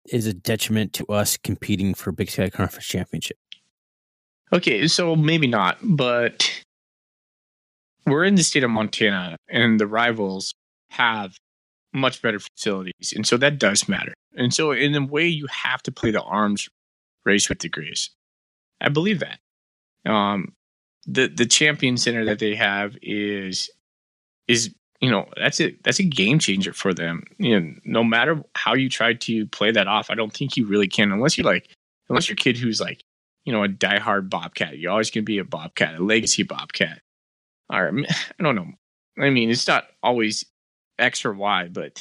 [0.06, 3.38] is a detriment to us competing for Big Sky Conference championship.
[4.52, 6.62] Okay, so maybe not, but
[8.06, 10.52] we're in the state of Montana and the rivals
[10.90, 11.36] have
[11.92, 13.12] much better facilities.
[13.14, 14.12] And so that does matter.
[14.36, 16.68] And so in a way you have to play the arms
[17.24, 18.10] race with the Griz.
[18.80, 19.38] I believe that.
[20.10, 20.52] Um
[21.06, 23.70] the the champion center that they have is
[24.48, 27.24] is you know that's a that's a game changer for them.
[27.38, 30.66] You know, no matter how you try to play that off, I don't think you
[30.66, 31.70] really can unless you're like
[32.08, 33.02] unless you're a kid who's like
[33.44, 34.78] you know, a diehard Bobcat.
[34.78, 37.00] You're always to be a Bobcat, a legacy Bobcat.
[37.70, 38.68] Or I don't know.
[39.18, 40.44] I mean, it's not always
[40.98, 42.00] X or Y, but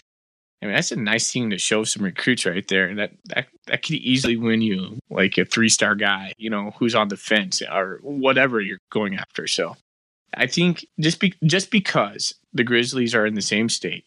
[0.64, 3.48] I mean that's a nice thing to show some recruits right there, and that that
[3.68, 7.18] that could easily win you like a three star guy, you know, who's on the
[7.18, 9.46] fence or whatever you're going after.
[9.46, 9.76] So
[10.34, 14.06] I think just be just because the Grizzlies are in the same state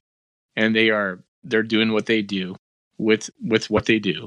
[0.57, 2.57] and they are they're doing what they do
[2.99, 4.27] with with what they do,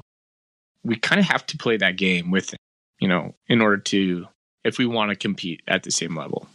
[0.84, 2.54] we kind of have to play that game with
[3.00, 4.28] you know, in order to,
[4.64, 6.48] if we want to compete at the same level.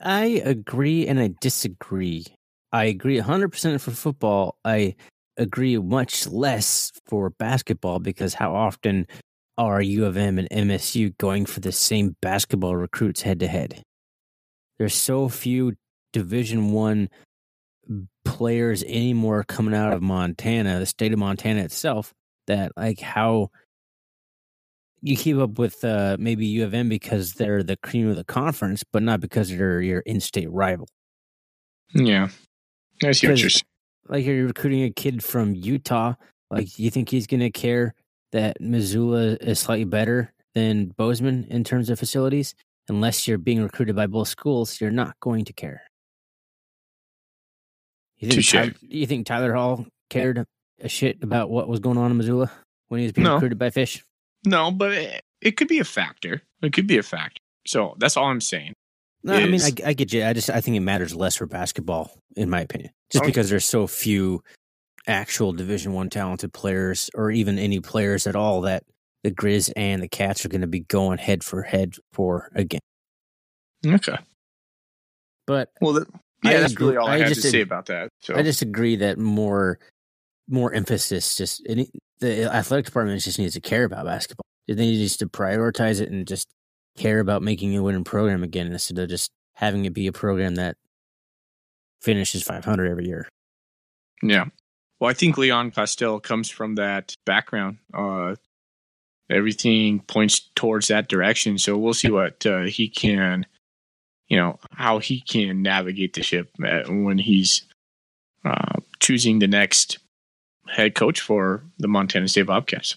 [0.00, 2.26] I agree and I disagree.
[2.72, 4.56] I agree 100% for football.
[4.64, 4.94] I
[5.36, 9.06] agree much less for basketball because how often
[9.58, 13.82] are U of M and MSU going for the same basketball recruits head to head?
[14.78, 15.74] There's so few
[16.12, 17.08] Division One
[18.24, 22.12] players anymore coming out of Montana, the state of Montana itself,
[22.46, 23.50] that like how
[25.02, 28.24] you keep up with uh, maybe U of M because they're the cream of the
[28.24, 30.88] conference, but not because they're your in-state rival.
[31.94, 32.28] Yeah,
[33.02, 33.62] I see what you're saying.
[34.08, 36.14] Like you're recruiting a kid from Utah.
[36.50, 37.94] Like, you think he's going to care
[38.32, 42.54] that Missoula is slightly better than Bozeman in terms of facilities?
[42.88, 45.82] Unless you're being recruited by both schools, you're not going to care.
[48.18, 50.44] You think, Tyler, you think Tyler Hall cared
[50.80, 52.50] a shit about what was going on in Missoula
[52.88, 53.34] when he was being no.
[53.34, 54.04] recruited by Fish?
[54.44, 56.42] No, but it, it could be a factor.
[56.62, 57.40] It could be a factor.
[57.66, 58.74] So that's all I'm saying.
[59.22, 60.24] No, is, I mean, I, I, get you.
[60.24, 63.30] I just I think it matters less for basketball, in my opinion, just okay.
[63.30, 64.42] because there's so few
[65.06, 68.84] actual Division One talented players, or even any players at all, that
[69.22, 72.80] the Griz and the Cats are going to be going head for head for again.
[73.86, 74.16] Okay,
[75.46, 76.06] but well, the,
[76.42, 78.08] yeah, I that's agree, really all I, I have to say about that.
[78.20, 79.78] So I just agree that more
[80.48, 81.62] more emphasis just
[82.20, 84.44] the athletic department just needs to care about basketball.
[84.66, 86.46] They need to prioritize it and just
[86.96, 90.56] care about making a winning program again instead of just having it be a program
[90.56, 90.76] that
[92.00, 93.28] finishes 500 every year.
[94.22, 94.46] Yeah.
[94.98, 97.78] Well, I think Leon Costello comes from that background.
[97.92, 98.36] Uh,
[99.30, 101.56] everything points towards that direction.
[101.56, 103.46] So we'll see what uh, he can,
[104.28, 107.62] you know, how he can navigate the ship uh, when he's
[108.44, 109.98] uh, choosing the next
[110.68, 112.96] head coach for the Montana State Bobcats.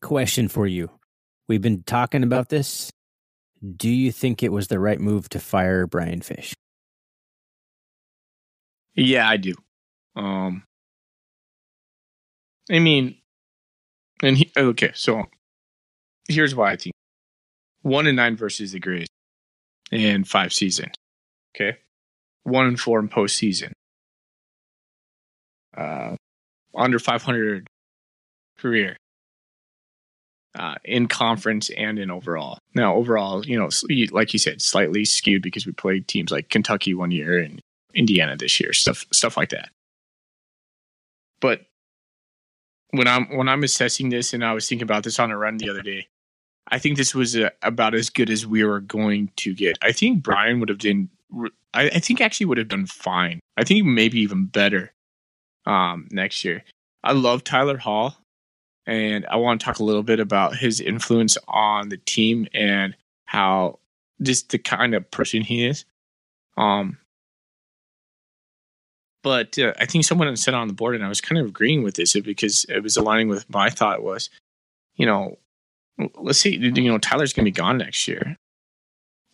[0.00, 0.90] Question for you.
[1.48, 2.90] We've been talking about this.
[3.76, 6.54] Do you think it was the right move to fire Brian Fish?
[8.94, 9.54] Yeah, I do.
[10.14, 10.64] Um,
[12.70, 13.16] I mean,
[14.22, 15.24] and he, okay, so
[16.28, 16.92] here's why I think
[17.82, 19.06] one and nine versus the Griz
[19.90, 20.92] in five seasons.
[21.56, 21.78] Okay,
[22.42, 23.72] one and four in postseason.
[25.76, 26.16] Uh,
[26.74, 27.68] under 500
[28.58, 28.96] career
[30.54, 32.58] uh, in conference and in overall.
[32.74, 33.68] Now, overall, you know,
[34.10, 37.60] like you said, slightly skewed because we played teams like Kentucky one year and
[37.94, 39.70] Indiana this year, stuff stuff like that.
[41.40, 41.62] But
[42.90, 45.58] when I'm when I'm assessing this, and I was thinking about this on a run
[45.58, 46.08] the other day,
[46.68, 49.78] I think this was a, uh, about as good as we were going to get.
[49.82, 51.08] I think Brian would have done.
[51.74, 53.40] I, I think actually would have done fine.
[53.56, 54.92] I think maybe even better
[55.66, 56.64] um, next year.
[57.04, 58.16] I love Tyler Hall,
[58.88, 62.96] and I want to talk a little bit about his influence on the team and
[63.26, 63.80] how
[64.22, 65.84] just the kind of person he is.
[66.56, 66.96] Um,
[69.22, 71.82] but uh, I think someone said on the board, and I was kind of agreeing
[71.82, 74.30] with this because it was aligning with my thought was,
[74.96, 75.36] you know,
[76.16, 78.36] let's see, you know, Tyler's going to be gone next year.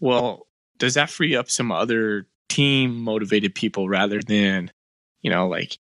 [0.01, 4.73] Well, does that free up some other team motivated people rather than,
[5.23, 5.79] you know, like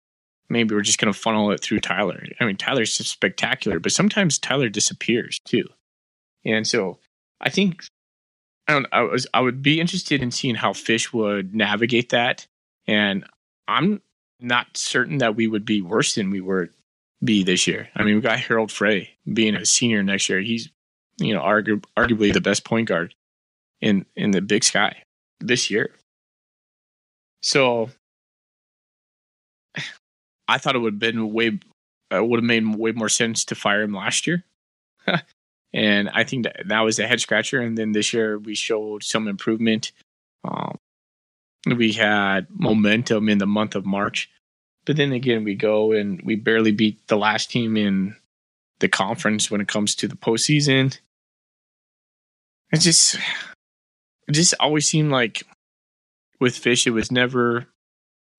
[0.50, 2.24] maybe we're just going to funnel it through Tyler.
[2.40, 5.66] I mean, Tyler's spectacular, but sometimes Tyler disappears too.
[6.46, 7.00] And so
[7.40, 7.84] I think
[8.68, 12.48] I don't I was I would be interested in seeing how Fish would navigate that.
[12.88, 13.26] And
[13.68, 14.02] I'm
[14.40, 16.70] not certain that we would be worse than we were
[17.24, 17.90] be this year.
[17.96, 20.40] I mean, we got Harald Frey being a senior next year.
[20.40, 20.70] He's,
[21.18, 23.14] you know, argu- arguably the best point guard
[23.82, 25.04] in in the Big Sky
[25.40, 25.92] this year.
[27.42, 27.90] So
[30.50, 31.60] I thought it would have been way
[32.14, 34.44] uh, would have made way more sense to fire him last year.
[35.74, 37.62] and I think that that was a head scratcher.
[37.62, 39.92] And then this year we showed some improvement.
[40.44, 40.78] Um,
[41.68, 44.30] we had momentum in the month of March,
[44.86, 48.16] but then again we go and we barely beat the last team in
[48.80, 50.98] the conference when it comes to the postseason.
[52.72, 53.16] It just,
[54.28, 55.44] it just always seemed like
[56.40, 57.68] with Fish, it was never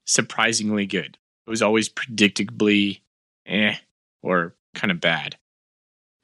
[0.07, 1.19] surprisingly good.
[1.47, 3.01] It was always predictably
[3.47, 3.75] eh
[4.23, 5.37] or kind of bad.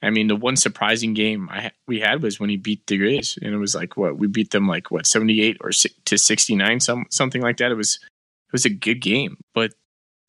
[0.02, 3.38] I mean, the one surprising game I we had was when he beat the Griz,
[3.42, 6.54] and it was like what we beat them like what seventy eight or to sixty
[6.54, 7.72] nine, some something like that.
[7.72, 9.72] It was it was a good game, but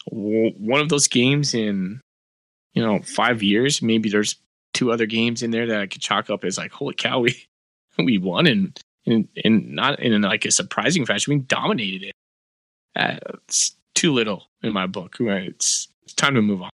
[0.10, 2.02] one of those games in
[2.74, 4.38] you know five years, maybe there's
[4.74, 7.36] two other games in there that I could chalk up as like, holy cow, we
[7.98, 12.16] we won and and, and not in like a surprising fashion, we dominated it.
[12.96, 13.18] Uh,
[13.98, 15.18] too little in my book.
[15.20, 16.70] It's, it's time to move on.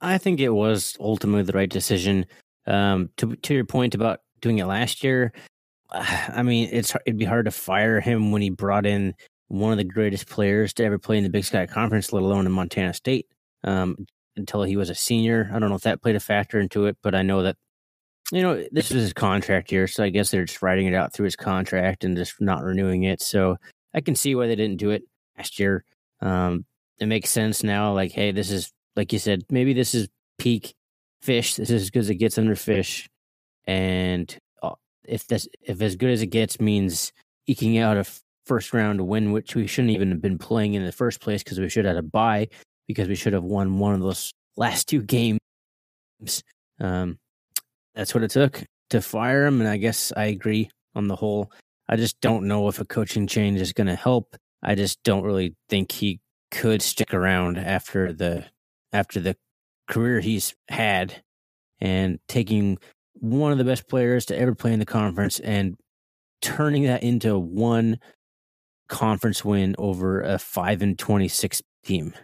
[0.00, 2.26] I think it was ultimately the right decision.
[2.66, 5.32] Um, to to your point about doing it last year,
[5.90, 9.14] I mean, it's it'd be hard to fire him when he brought in
[9.48, 12.46] one of the greatest players to ever play in the Big Sky Conference, let alone
[12.46, 13.26] in Montana State.
[13.64, 15.50] Um, until he was a senior.
[15.52, 17.56] I don't know if that played a factor into it, but I know that
[18.30, 21.12] you know this was his contract year, so I guess they're just writing it out
[21.12, 23.20] through his contract and just not renewing it.
[23.20, 23.56] So
[23.94, 25.04] I can see why they didn't do it
[25.36, 25.84] last year.
[26.20, 26.64] Um,
[26.98, 27.92] it makes sense now.
[27.92, 30.74] Like, hey, this is like you said, maybe this is peak
[31.22, 31.54] fish.
[31.56, 33.08] This is as good as it gets under fish,
[33.66, 34.74] and uh,
[35.04, 37.12] if this if as good as it gets means
[37.46, 38.04] eking out a
[38.46, 41.58] first round win, which we shouldn't even have been playing in the first place because
[41.58, 42.48] we should have had a bye
[42.86, 45.40] because we should have won one of those last two games.
[46.80, 47.18] Um,
[47.94, 51.50] that's what it took to fire him, and I guess I agree on the whole.
[51.88, 54.36] I just don't know if a coaching change is going to help.
[54.62, 56.20] I just don't really think he
[56.50, 58.46] could stick around after the
[58.92, 59.36] after the
[59.88, 61.22] career he's had
[61.80, 62.78] and taking
[63.14, 65.76] one of the best players to ever play in the conference and
[66.40, 67.98] turning that into one
[68.88, 72.14] conference win over a 5 and 26 team.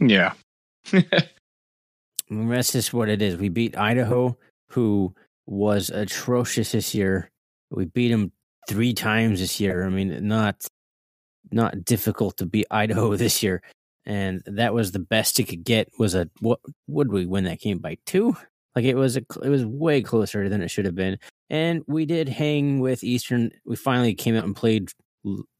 [0.00, 0.32] Yeah.
[2.30, 3.36] that's just what it is.
[3.36, 4.36] We beat Idaho
[4.70, 5.14] who
[5.46, 7.30] was atrocious this year.
[7.70, 8.32] We beat them
[8.68, 9.84] 3 times this year.
[9.84, 10.64] I mean, not
[11.50, 13.62] not difficult to beat Idaho this year,
[14.06, 15.90] and that was the best it could get.
[15.98, 18.36] Was a what would we win that game by two?
[18.76, 21.18] Like it was a it was way closer than it should have been,
[21.50, 23.50] and we did hang with Eastern.
[23.64, 24.92] We finally came out and played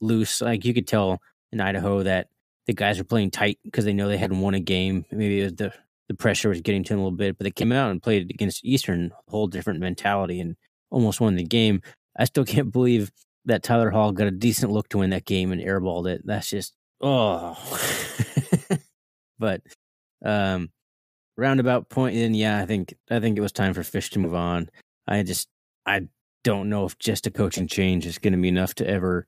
[0.01, 0.41] loose.
[0.41, 2.29] Like you could tell in Idaho that
[2.67, 5.05] the guys were playing tight because they know they hadn't won a game.
[5.11, 5.73] Maybe it was the
[6.09, 8.31] the pressure was getting to them a little bit, but they came out and played
[8.31, 10.57] against Eastern, a whole different mentality, and
[10.91, 11.83] almost won the game.
[12.19, 13.11] I still can't believe
[13.45, 16.23] that Tyler Hall got a decent look to win that game and airballed it.
[16.25, 17.57] That's just oh.
[19.39, 19.62] but
[20.25, 20.71] um
[21.37, 24.35] roundabout point in, yeah, I think I think it was time for Fish to move
[24.35, 24.69] on.
[25.07, 25.49] I just
[25.87, 26.09] I
[26.45, 29.27] don't know if just a coaching change is going to be enough to ever.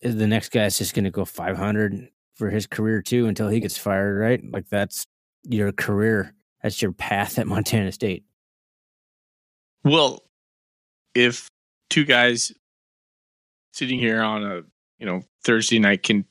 [0.00, 3.76] The next guy's just going to go 500 for his career too until he gets
[3.76, 4.42] fired, right?
[4.52, 5.06] Like that's
[5.44, 6.34] your career.
[6.62, 8.24] That's your path at Montana State.
[9.84, 10.22] Well,
[11.14, 11.48] if
[11.90, 12.52] two guys
[13.72, 14.62] sitting here on a
[14.98, 16.24] you know Thursday night can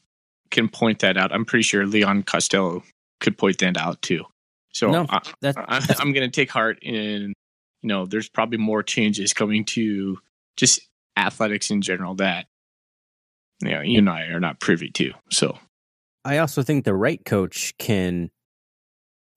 [0.52, 1.32] can point that out.
[1.32, 2.84] I'm pretty sure Leon Costello
[3.20, 4.24] could point that out too.
[4.74, 7.34] So no, I, I, I'm going to take heart in
[7.82, 10.18] you know there's probably more changes coming to
[10.58, 10.82] just
[11.18, 12.48] athletics in general that
[13.62, 15.14] you know you and I are not privy to.
[15.32, 15.58] So
[16.24, 18.32] I also think the right coach can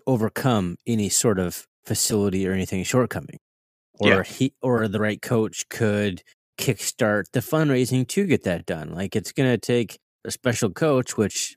[0.06, 3.38] overcome any sort of facility or anything shortcoming.
[4.00, 4.22] Or yeah.
[4.22, 6.22] he or the right coach could
[6.58, 8.92] kickstart the fundraising to get that done.
[8.92, 11.56] Like it's going to take a special coach, which,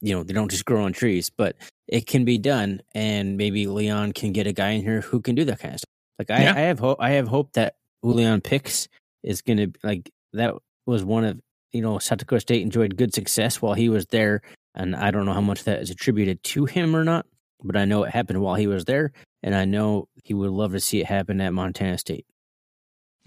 [0.00, 1.56] you know, they don't just grow on trees, but
[1.88, 2.80] it can be done.
[2.94, 5.80] And maybe Leon can get a guy in here who can do that kind of
[5.80, 5.90] stuff.
[6.18, 6.54] Like I, yeah.
[6.54, 8.88] I have hope, I have hope that Leon Picks
[9.22, 10.54] is going to like that
[10.86, 11.40] was one of,
[11.72, 14.40] you know, South Dakota State enjoyed good success while he was there.
[14.74, 17.26] And I don't know how much that is attributed to him or not,
[17.62, 19.12] but I know it happened while he was there.
[19.46, 22.26] And I know he would love to see it happen at Montana State.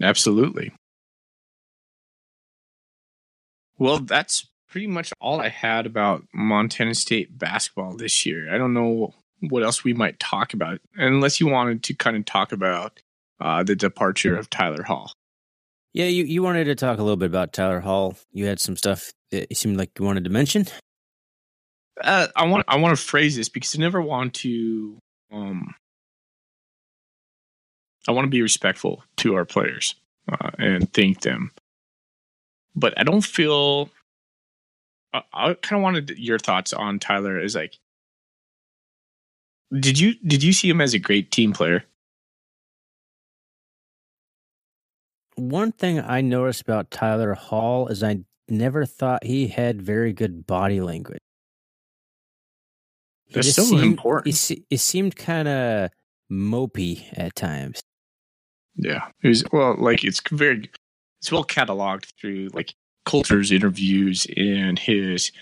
[0.02, 0.70] Absolutely.
[3.78, 8.54] Well, that's pretty much all I had about Montana State basketball this year.
[8.54, 9.14] I don't know
[9.48, 13.00] what else we might talk about, unless you wanted to kind of talk about
[13.40, 15.14] uh, the departure of Tyler Hall.
[15.94, 18.14] Yeah, you, you wanted to talk a little bit about Tyler Hall.
[18.30, 20.66] You had some stuff that it seemed like you wanted to mention.
[21.98, 24.98] Uh, I want I want to phrase this because I never want to.
[25.32, 25.74] Um,
[28.08, 29.94] I want to be respectful to our players
[30.30, 31.52] uh, and thank them
[32.74, 33.90] but I don't feel.
[35.12, 37.38] I, I kind of wanted your thoughts on Tyler.
[37.38, 37.78] Is like,
[39.78, 41.84] did you did you see him as a great team player?
[45.36, 50.46] One thing I noticed about Tyler Hall is I never thought he had very good
[50.46, 51.20] body language.
[53.32, 54.50] That's so seemed, important.
[54.50, 55.90] It, it seemed kind of
[56.30, 57.80] mopey at times.
[58.76, 60.70] Yeah, it was well, like it's very
[61.20, 65.32] it's well cataloged through like Coulter's interviews and his,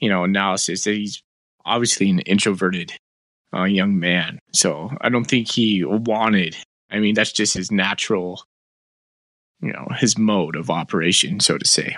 [0.00, 1.22] you know, analysis that he's
[1.64, 2.92] obviously an introverted
[3.54, 4.38] uh, young man.
[4.52, 6.56] So I don't think he wanted.
[6.90, 8.42] I mean, that's just his natural,
[9.60, 11.96] you know, his mode of operation, so to say.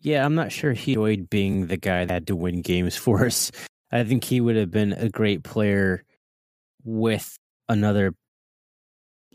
[0.00, 3.26] Yeah, I'm not sure he enjoyed being the guy that had to win games for
[3.26, 3.50] us.
[3.90, 6.04] I think he would have been a great player
[6.84, 7.36] with
[7.68, 8.12] another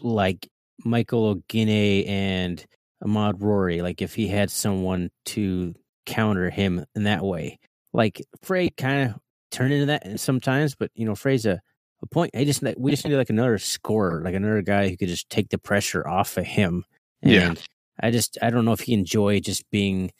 [0.01, 0.47] like
[0.83, 2.65] Michael Oguine and
[3.03, 5.73] Ahmaad Rorie, like if he had someone to
[6.05, 7.59] counter him in that way.
[7.93, 9.19] Like Frey kind of
[9.51, 11.61] turned into that eh, sometimes, but you know, Frey's a,
[12.01, 12.31] a point.
[12.35, 15.49] I just we just need like another scorer, like another guy who could just take
[15.49, 16.83] the pressure off of him.
[17.21, 17.53] And yeah.
[18.01, 20.11] I just I don't know if he enjoyed just being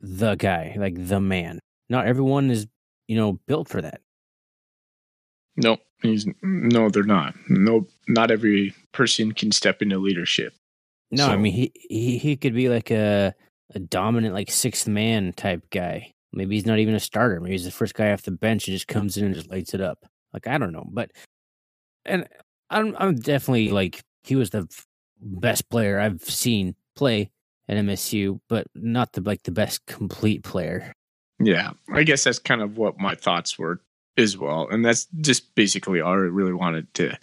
[0.00, 1.60] the guy, like the man.
[1.88, 2.66] Not everyone is,
[3.08, 4.00] you know, built for that.
[5.56, 5.80] Nope.
[6.02, 7.34] He's no, they're not.
[7.48, 10.54] No, not every person can step into leadership.
[11.10, 13.34] No, So- I mean he, he he could be like a
[13.74, 16.12] a dominant like sixth man type guy.
[16.32, 17.40] Maybe he's not even a starter.
[17.40, 19.74] Maybe he's the first guy off the bench and just comes in and just lights
[19.74, 20.06] it up.
[20.32, 21.10] Like I don't know, but
[22.06, 22.26] and
[22.70, 24.66] I'm I'm definitely like he was the
[25.20, 27.30] best player I've seen play
[27.68, 30.94] at MSU, but not the like the best complete player.
[31.38, 33.80] Yeah, I guess that's kind of what my thoughts were
[34.16, 37.16] as well, and that's just basically all I really wanted to,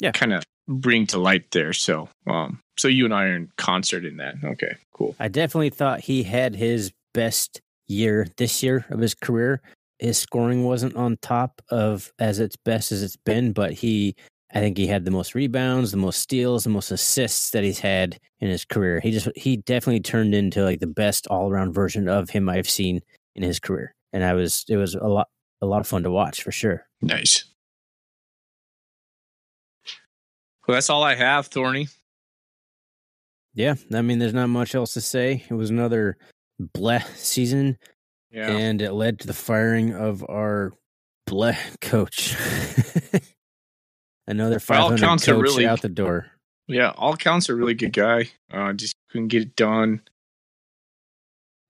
[0.00, 0.12] Yeah.
[0.12, 1.72] kind of bring to light there.
[1.72, 4.36] So, um, so you and I are in concert in that.
[4.42, 5.14] Okay, cool.
[5.18, 9.60] I definitely thought he had his best year this year of his career.
[9.98, 14.14] His scoring wasn't on top of as its best as it's been, but he
[14.52, 17.78] I think he had the most rebounds, the most steals, the most assists that he's
[17.78, 18.98] had in his career.
[19.00, 22.68] He just he definitely turned into like the best all around version of him I've
[22.70, 23.00] seen
[23.36, 23.92] in his career.
[24.12, 25.28] And I was it was a lot
[25.62, 26.86] a lot of fun to watch for sure.
[27.02, 27.44] Nice.
[30.66, 31.88] Well, that's all I have, Thorny.
[33.54, 35.44] Yeah, I mean there's not much else to say.
[35.50, 36.16] It was another
[36.76, 37.78] bleh season
[38.30, 40.72] Yeah, and it led to the firing of our
[41.28, 42.36] bleh coach.
[44.28, 46.26] Another By all 500 coach really- out the door.
[46.68, 46.92] yeah.
[46.96, 48.30] All counts a really good guy.
[48.52, 50.02] Uh, just couldn't get it done.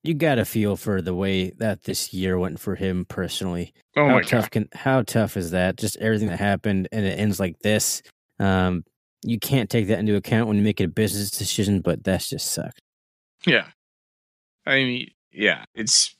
[0.02, 3.74] You got to feel for the way that this year went for him personally.
[3.96, 4.50] Oh how my tough god.
[4.50, 5.76] can how tough is that?
[5.76, 8.02] Just everything that happened and it ends like this.
[8.38, 8.84] Um,
[9.22, 12.46] you can't take that into account when you make a business decision, but that's just
[12.52, 12.80] sucked.
[13.46, 13.66] Yeah.
[14.64, 16.14] I mean, yeah, it's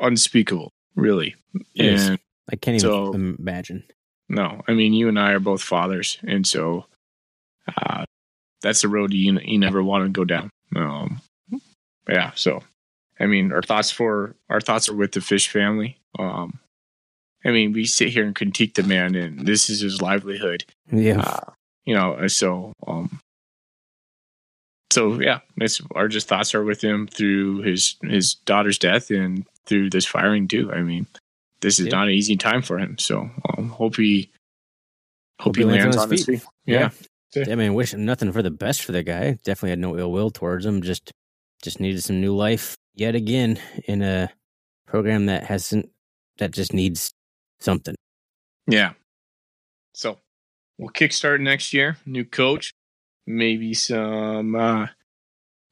[0.00, 1.34] unspeakable, really.
[1.76, 2.18] And
[2.50, 3.82] I can't even So- imagine.
[4.28, 6.86] no, I mean, you and I are both fathers, and so
[7.76, 8.04] uh,
[8.62, 10.50] that's the road you you never want to go down.
[10.76, 11.20] Um,
[12.08, 12.62] yeah, so
[13.20, 15.98] I mean, our thoughts for our thoughts are with the Fish family.
[16.18, 16.58] Um,
[17.44, 20.64] I mean, we sit here and critique the man, and this is his livelihood.
[20.92, 21.52] Yeah, Uh,
[21.84, 23.20] you know, uh, so um,
[24.92, 29.44] so yeah, it's our just thoughts are with him through his his daughter's death and
[29.66, 30.72] through this firing too.
[30.72, 31.06] I mean,
[31.60, 31.92] this is Yeah.
[31.96, 32.98] not an easy time for him.
[32.98, 34.30] So um, hope he
[35.40, 36.40] hope, Hope he lands lands on his feet.
[36.40, 36.48] feet.
[36.66, 36.90] Yeah.
[37.36, 39.32] I mean, wish nothing for the best for the guy.
[39.44, 40.80] Definitely had no ill will towards him.
[40.80, 41.12] Just,
[41.62, 44.30] just needed some new life yet again in a
[44.86, 45.90] program that hasn't,
[46.38, 47.12] that just needs
[47.60, 47.94] something.
[48.66, 48.92] Yeah.
[49.94, 50.18] So
[50.78, 51.96] we'll kickstart next year.
[52.06, 52.72] New coach,
[53.26, 54.86] maybe some uh,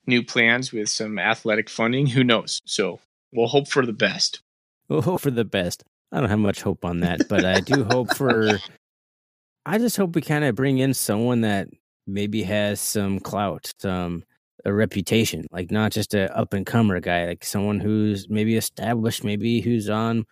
[0.07, 2.07] new plans with some athletic funding.
[2.07, 2.61] Who knows?
[2.65, 3.01] So
[3.33, 4.41] we'll hope for the best.
[4.89, 5.83] We'll hope for the best.
[6.13, 8.59] I don't have much hope on that, but I do hope for.
[9.67, 11.69] I just hope we kind of bring in someone that
[12.07, 14.23] maybe has some clout, some
[14.67, 19.25] a reputation, like not just a up and comer guy, like someone who's maybe established,
[19.25, 20.25] maybe who's on,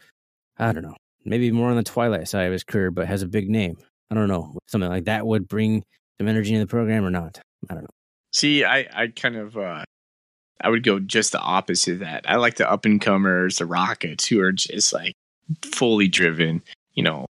[0.59, 3.28] I don't know, maybe more on the twilight side of his career, but has a
[3.28, 3.76] big name.
[4.11, 5.85] I don't know, something like that would bring
[6.18, 7.41] some energy in the program or not.
[7.70, 7.91] I don't know.
[8.32, 9.85] See, I, I kind of uh
[10.61, 12.24] I would go just the opposite of that.
[12.28, 15.14] I like the up and comers, the rockets who are just like
[15.62, 16.62] fully driven,
[16.95, 17.26] you know,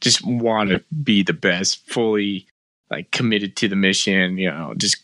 [0.00, 2.46] just want to be the best, fully
[2.90, 5.02] like committed to the mission, you know, just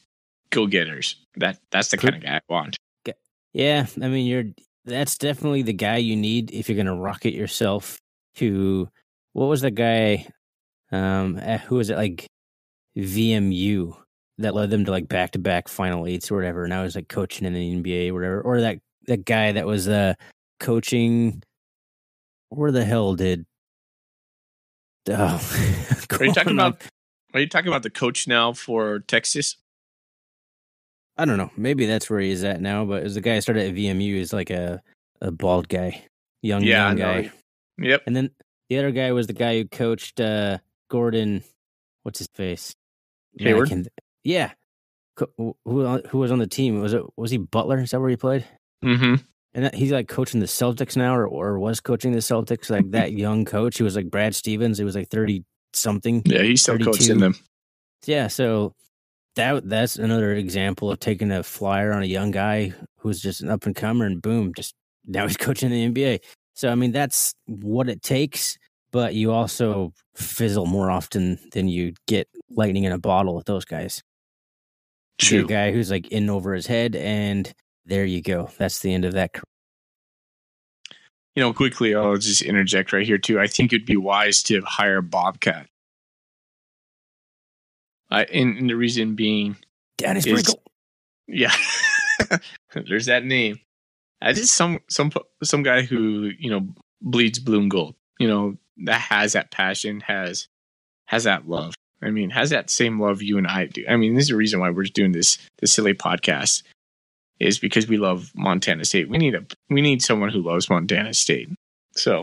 [0.51, 1.16] go getters.
[1.39, 2.76] That that's the kind of guy I want.
[3.55, 4.45] Yeah, I mean, you're
[4.84, 7.99] that's definitely the guy you need if you're gonna rocket yourself
[8.36, 8.89] to
[9.32, 10.26] what was the guy
[10.93, 12.26] um eh, who was it like
[12.97, 13.97] VCU
[14.39, 16.95] that led them to like back to back final eights or whatever and I was
[16.95, 20.14] like coaching in the NBA or whatever or that that guy that was uh
[20.61, 21.43] coaching
[22.51, 23.45] where the hell did
[25.09, 25.41] oh
[26.20, 26.82] Are you talking going on- about
[27.34, 29.57] are you talking about the coach now for Texas?
[31.18, 31.50] I don't know.
[31.56, 32.84] Maybe that's where he's at now.
[32.84, 34.80] But as the guy who started at VCU, is like a
[35.20, 36.04] a bald guy,
[36.42, 37.32] young Yeah, young guy.
[37.78, 38.02] Yep.
[38.06, 38.30] And then
[38.68, 40.58] the other guy was the guy who coached uh,
[40.90, 41.42] Gordon.
[42.04, 42.74] What's his face?
[43.38, 43.68] Hayward?
[43.68, 43.88] can't-
[44.24, 44.52] yeah.
[45.16, 46.80] Co- Who who was on the team?
[46.80, 47.80] Was it was he Butler?
[47.80, 48.44] Is that where he played?
[48.84, 49.16] Mm-hmm.
[49.54, 52.70] And that, he's like coaching the Celtics now, or or was coaching the Celtics.
[52.70, 54.78] Like that young coach, he was like Brad Stevens.
[54.78, 55.42] He was like thirty
[55.72, 56.22] something.
[56.24, 56.90] Yeah, he's still 32.
[56.92, 57.34] coaching them.
[58.06, 58.74] Yeah, so
[59.36, 63.50] that that's another example of taking a flyer on a young guy who's just an
[63.50, 64.74] up and comer, and boom, just
[65.06, 66.20] now he's coaching the NBA.
[66.54, 68.58] So I mean, that's what it takes.
[68.90, 73.66] But you also fizzle more often than you get lightning in a bottle with those
[73.66, 74.02] guys.
[75.18, 75.44] True.
[75.44, 77.52] a guy who's like in over his head, and
[77.84, 78.50] there you go.
[78.56, 79.32] That's the end of that.
[79.32, 79.42] career.
[81.34, 83.38] You know, quickly, I'll just interject right here too.
[83.38, 85.68] I think it'd be wise to hire Bobcat.
[88.11, 89.56] I and, and the reason being,
[89.96, 90.62] Danny Is- Sprinkle.
[91.26, 91.52] yeah,
[92.74, 93.61] there's that name.
[94.20, 96.66] I just some some some guy who you know
[97.00, 97.94] bleeds blue and gold.
[98.18, 100.48] You know, that has that passion, has
[101.06, 101.74] has that love.
[102.02, 103.84] I mean, has that same love you and I do.
[103.88, 106.62] I mean, this is the reason why we're doing this this silly podcast
[107.40, 109.09] is because we love Montana State.
[109.09, 111.48] We need a we need someone who loves Montana State.
[111.94, 112.20] So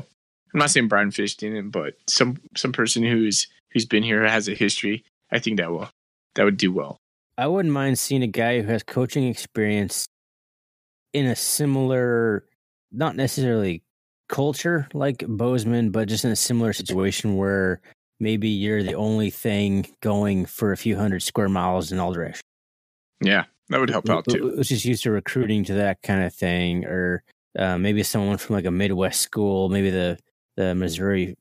[0.53, 4.47] I'm not saying Brian Fish didn't, but some some person who's who's been here has
[4.47, 5.03] a history.
[5.35, 5.89] I think that will
[6.35, 6.97] that would do well.
[7.37, 10.07] I wouldn't mind seeing a guy who has coaching experience
[11.11, 12.45] in a similar,
[12.91, 13.83] not necessarily
[14.29, 17.81] culture like Bozeman, but just in a similar situation where
[18.21, 22.43] maybe you're the only thing going for a few hundred square miles in all directions.
[23.21, 24.55] Yeah, that would help out too.
[24.57, 27.23] It's just used to recruiting to that kind of thing, or
[27.59, 30.17] uh, maybe someone from like a Midwest school, maybe the
[30.55, 31.35] the Missouri,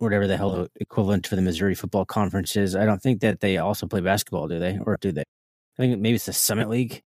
[0.00, 2.74] whatever the hell equivalent for the Missouri Football Conference is.
[2.74, 4.78] I don't think that they also play basketball, do they?
[4.84, 5.22] Or do they?
[5.22, 7.02] I think maybe it's the Summit League.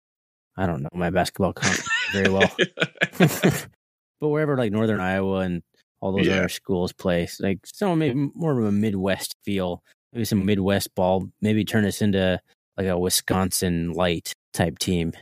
[0.57, 2.51] I don't know my basketball conference very well,
[3.19, 5.63] but wherever like Northern Iowa and
[6.01, 6.39] all those yeah.
[6.39, 9.83] other schools play, like someone maybe more of a Midwest feel,
[10.13, 12.41] maybe some Midwest ball, maybe turn us into
[12.77, 15.13] like a Wisconsin light type team.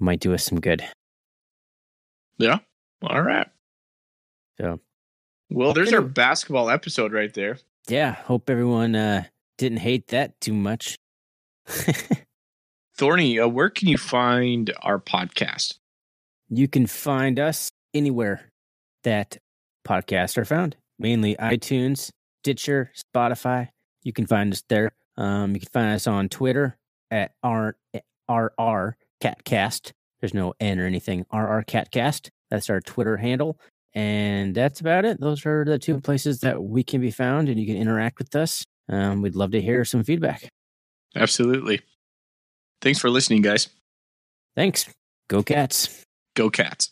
[0.00, 0.84] Might do us some good.
[2.38, 2.58] Yeah.
[3.02, 3.48] All right.
[4.60, 4.80] So,
[5.50, 7.58] well, there's our basketball episode right there.
[7.88, 8.12] Yeah.
[8.12, 9.24] Hope everyone uh,
[9.56, 10.98] didn't hate that too much.
[12.96, 15.78] Thorny, uh, where can you find our podcast?
[16.48, 18.50] You can find us anywhere
[19.04, 19.38] that
[19.86, 22.10] podcasts are found, mainly iTunes,
[22.42, 23.68] Stitcher, Spotify.
[24.02, 24.92] You can find us there.
[25.16, 26.76] Um, you can find us on Twitter
[27.10, 27.76] at R
[28.28, 29.92] RR Catcast.
[30.20, 31.20] There's no N or anything.
[31.32, 32.30] RR Catcast.
[32.50, 33.58] That's our Twitter handle.
[33.94, 35.20] And that's about it.
[35.20, 38.34] Those are the two places that we can be found and you can interact with
[38.36, 38.64] us.
[38.88, 40.48] Um, we'd love to hear some feedback.
[41.16, 41.80] Absolutely.
[42.80, 43.68] Thanks for listening, guys.
[44.54, 44.86] Thanks.
[45.28, 46.04] Go Cats.
[46.34, 46.90] Go Cats.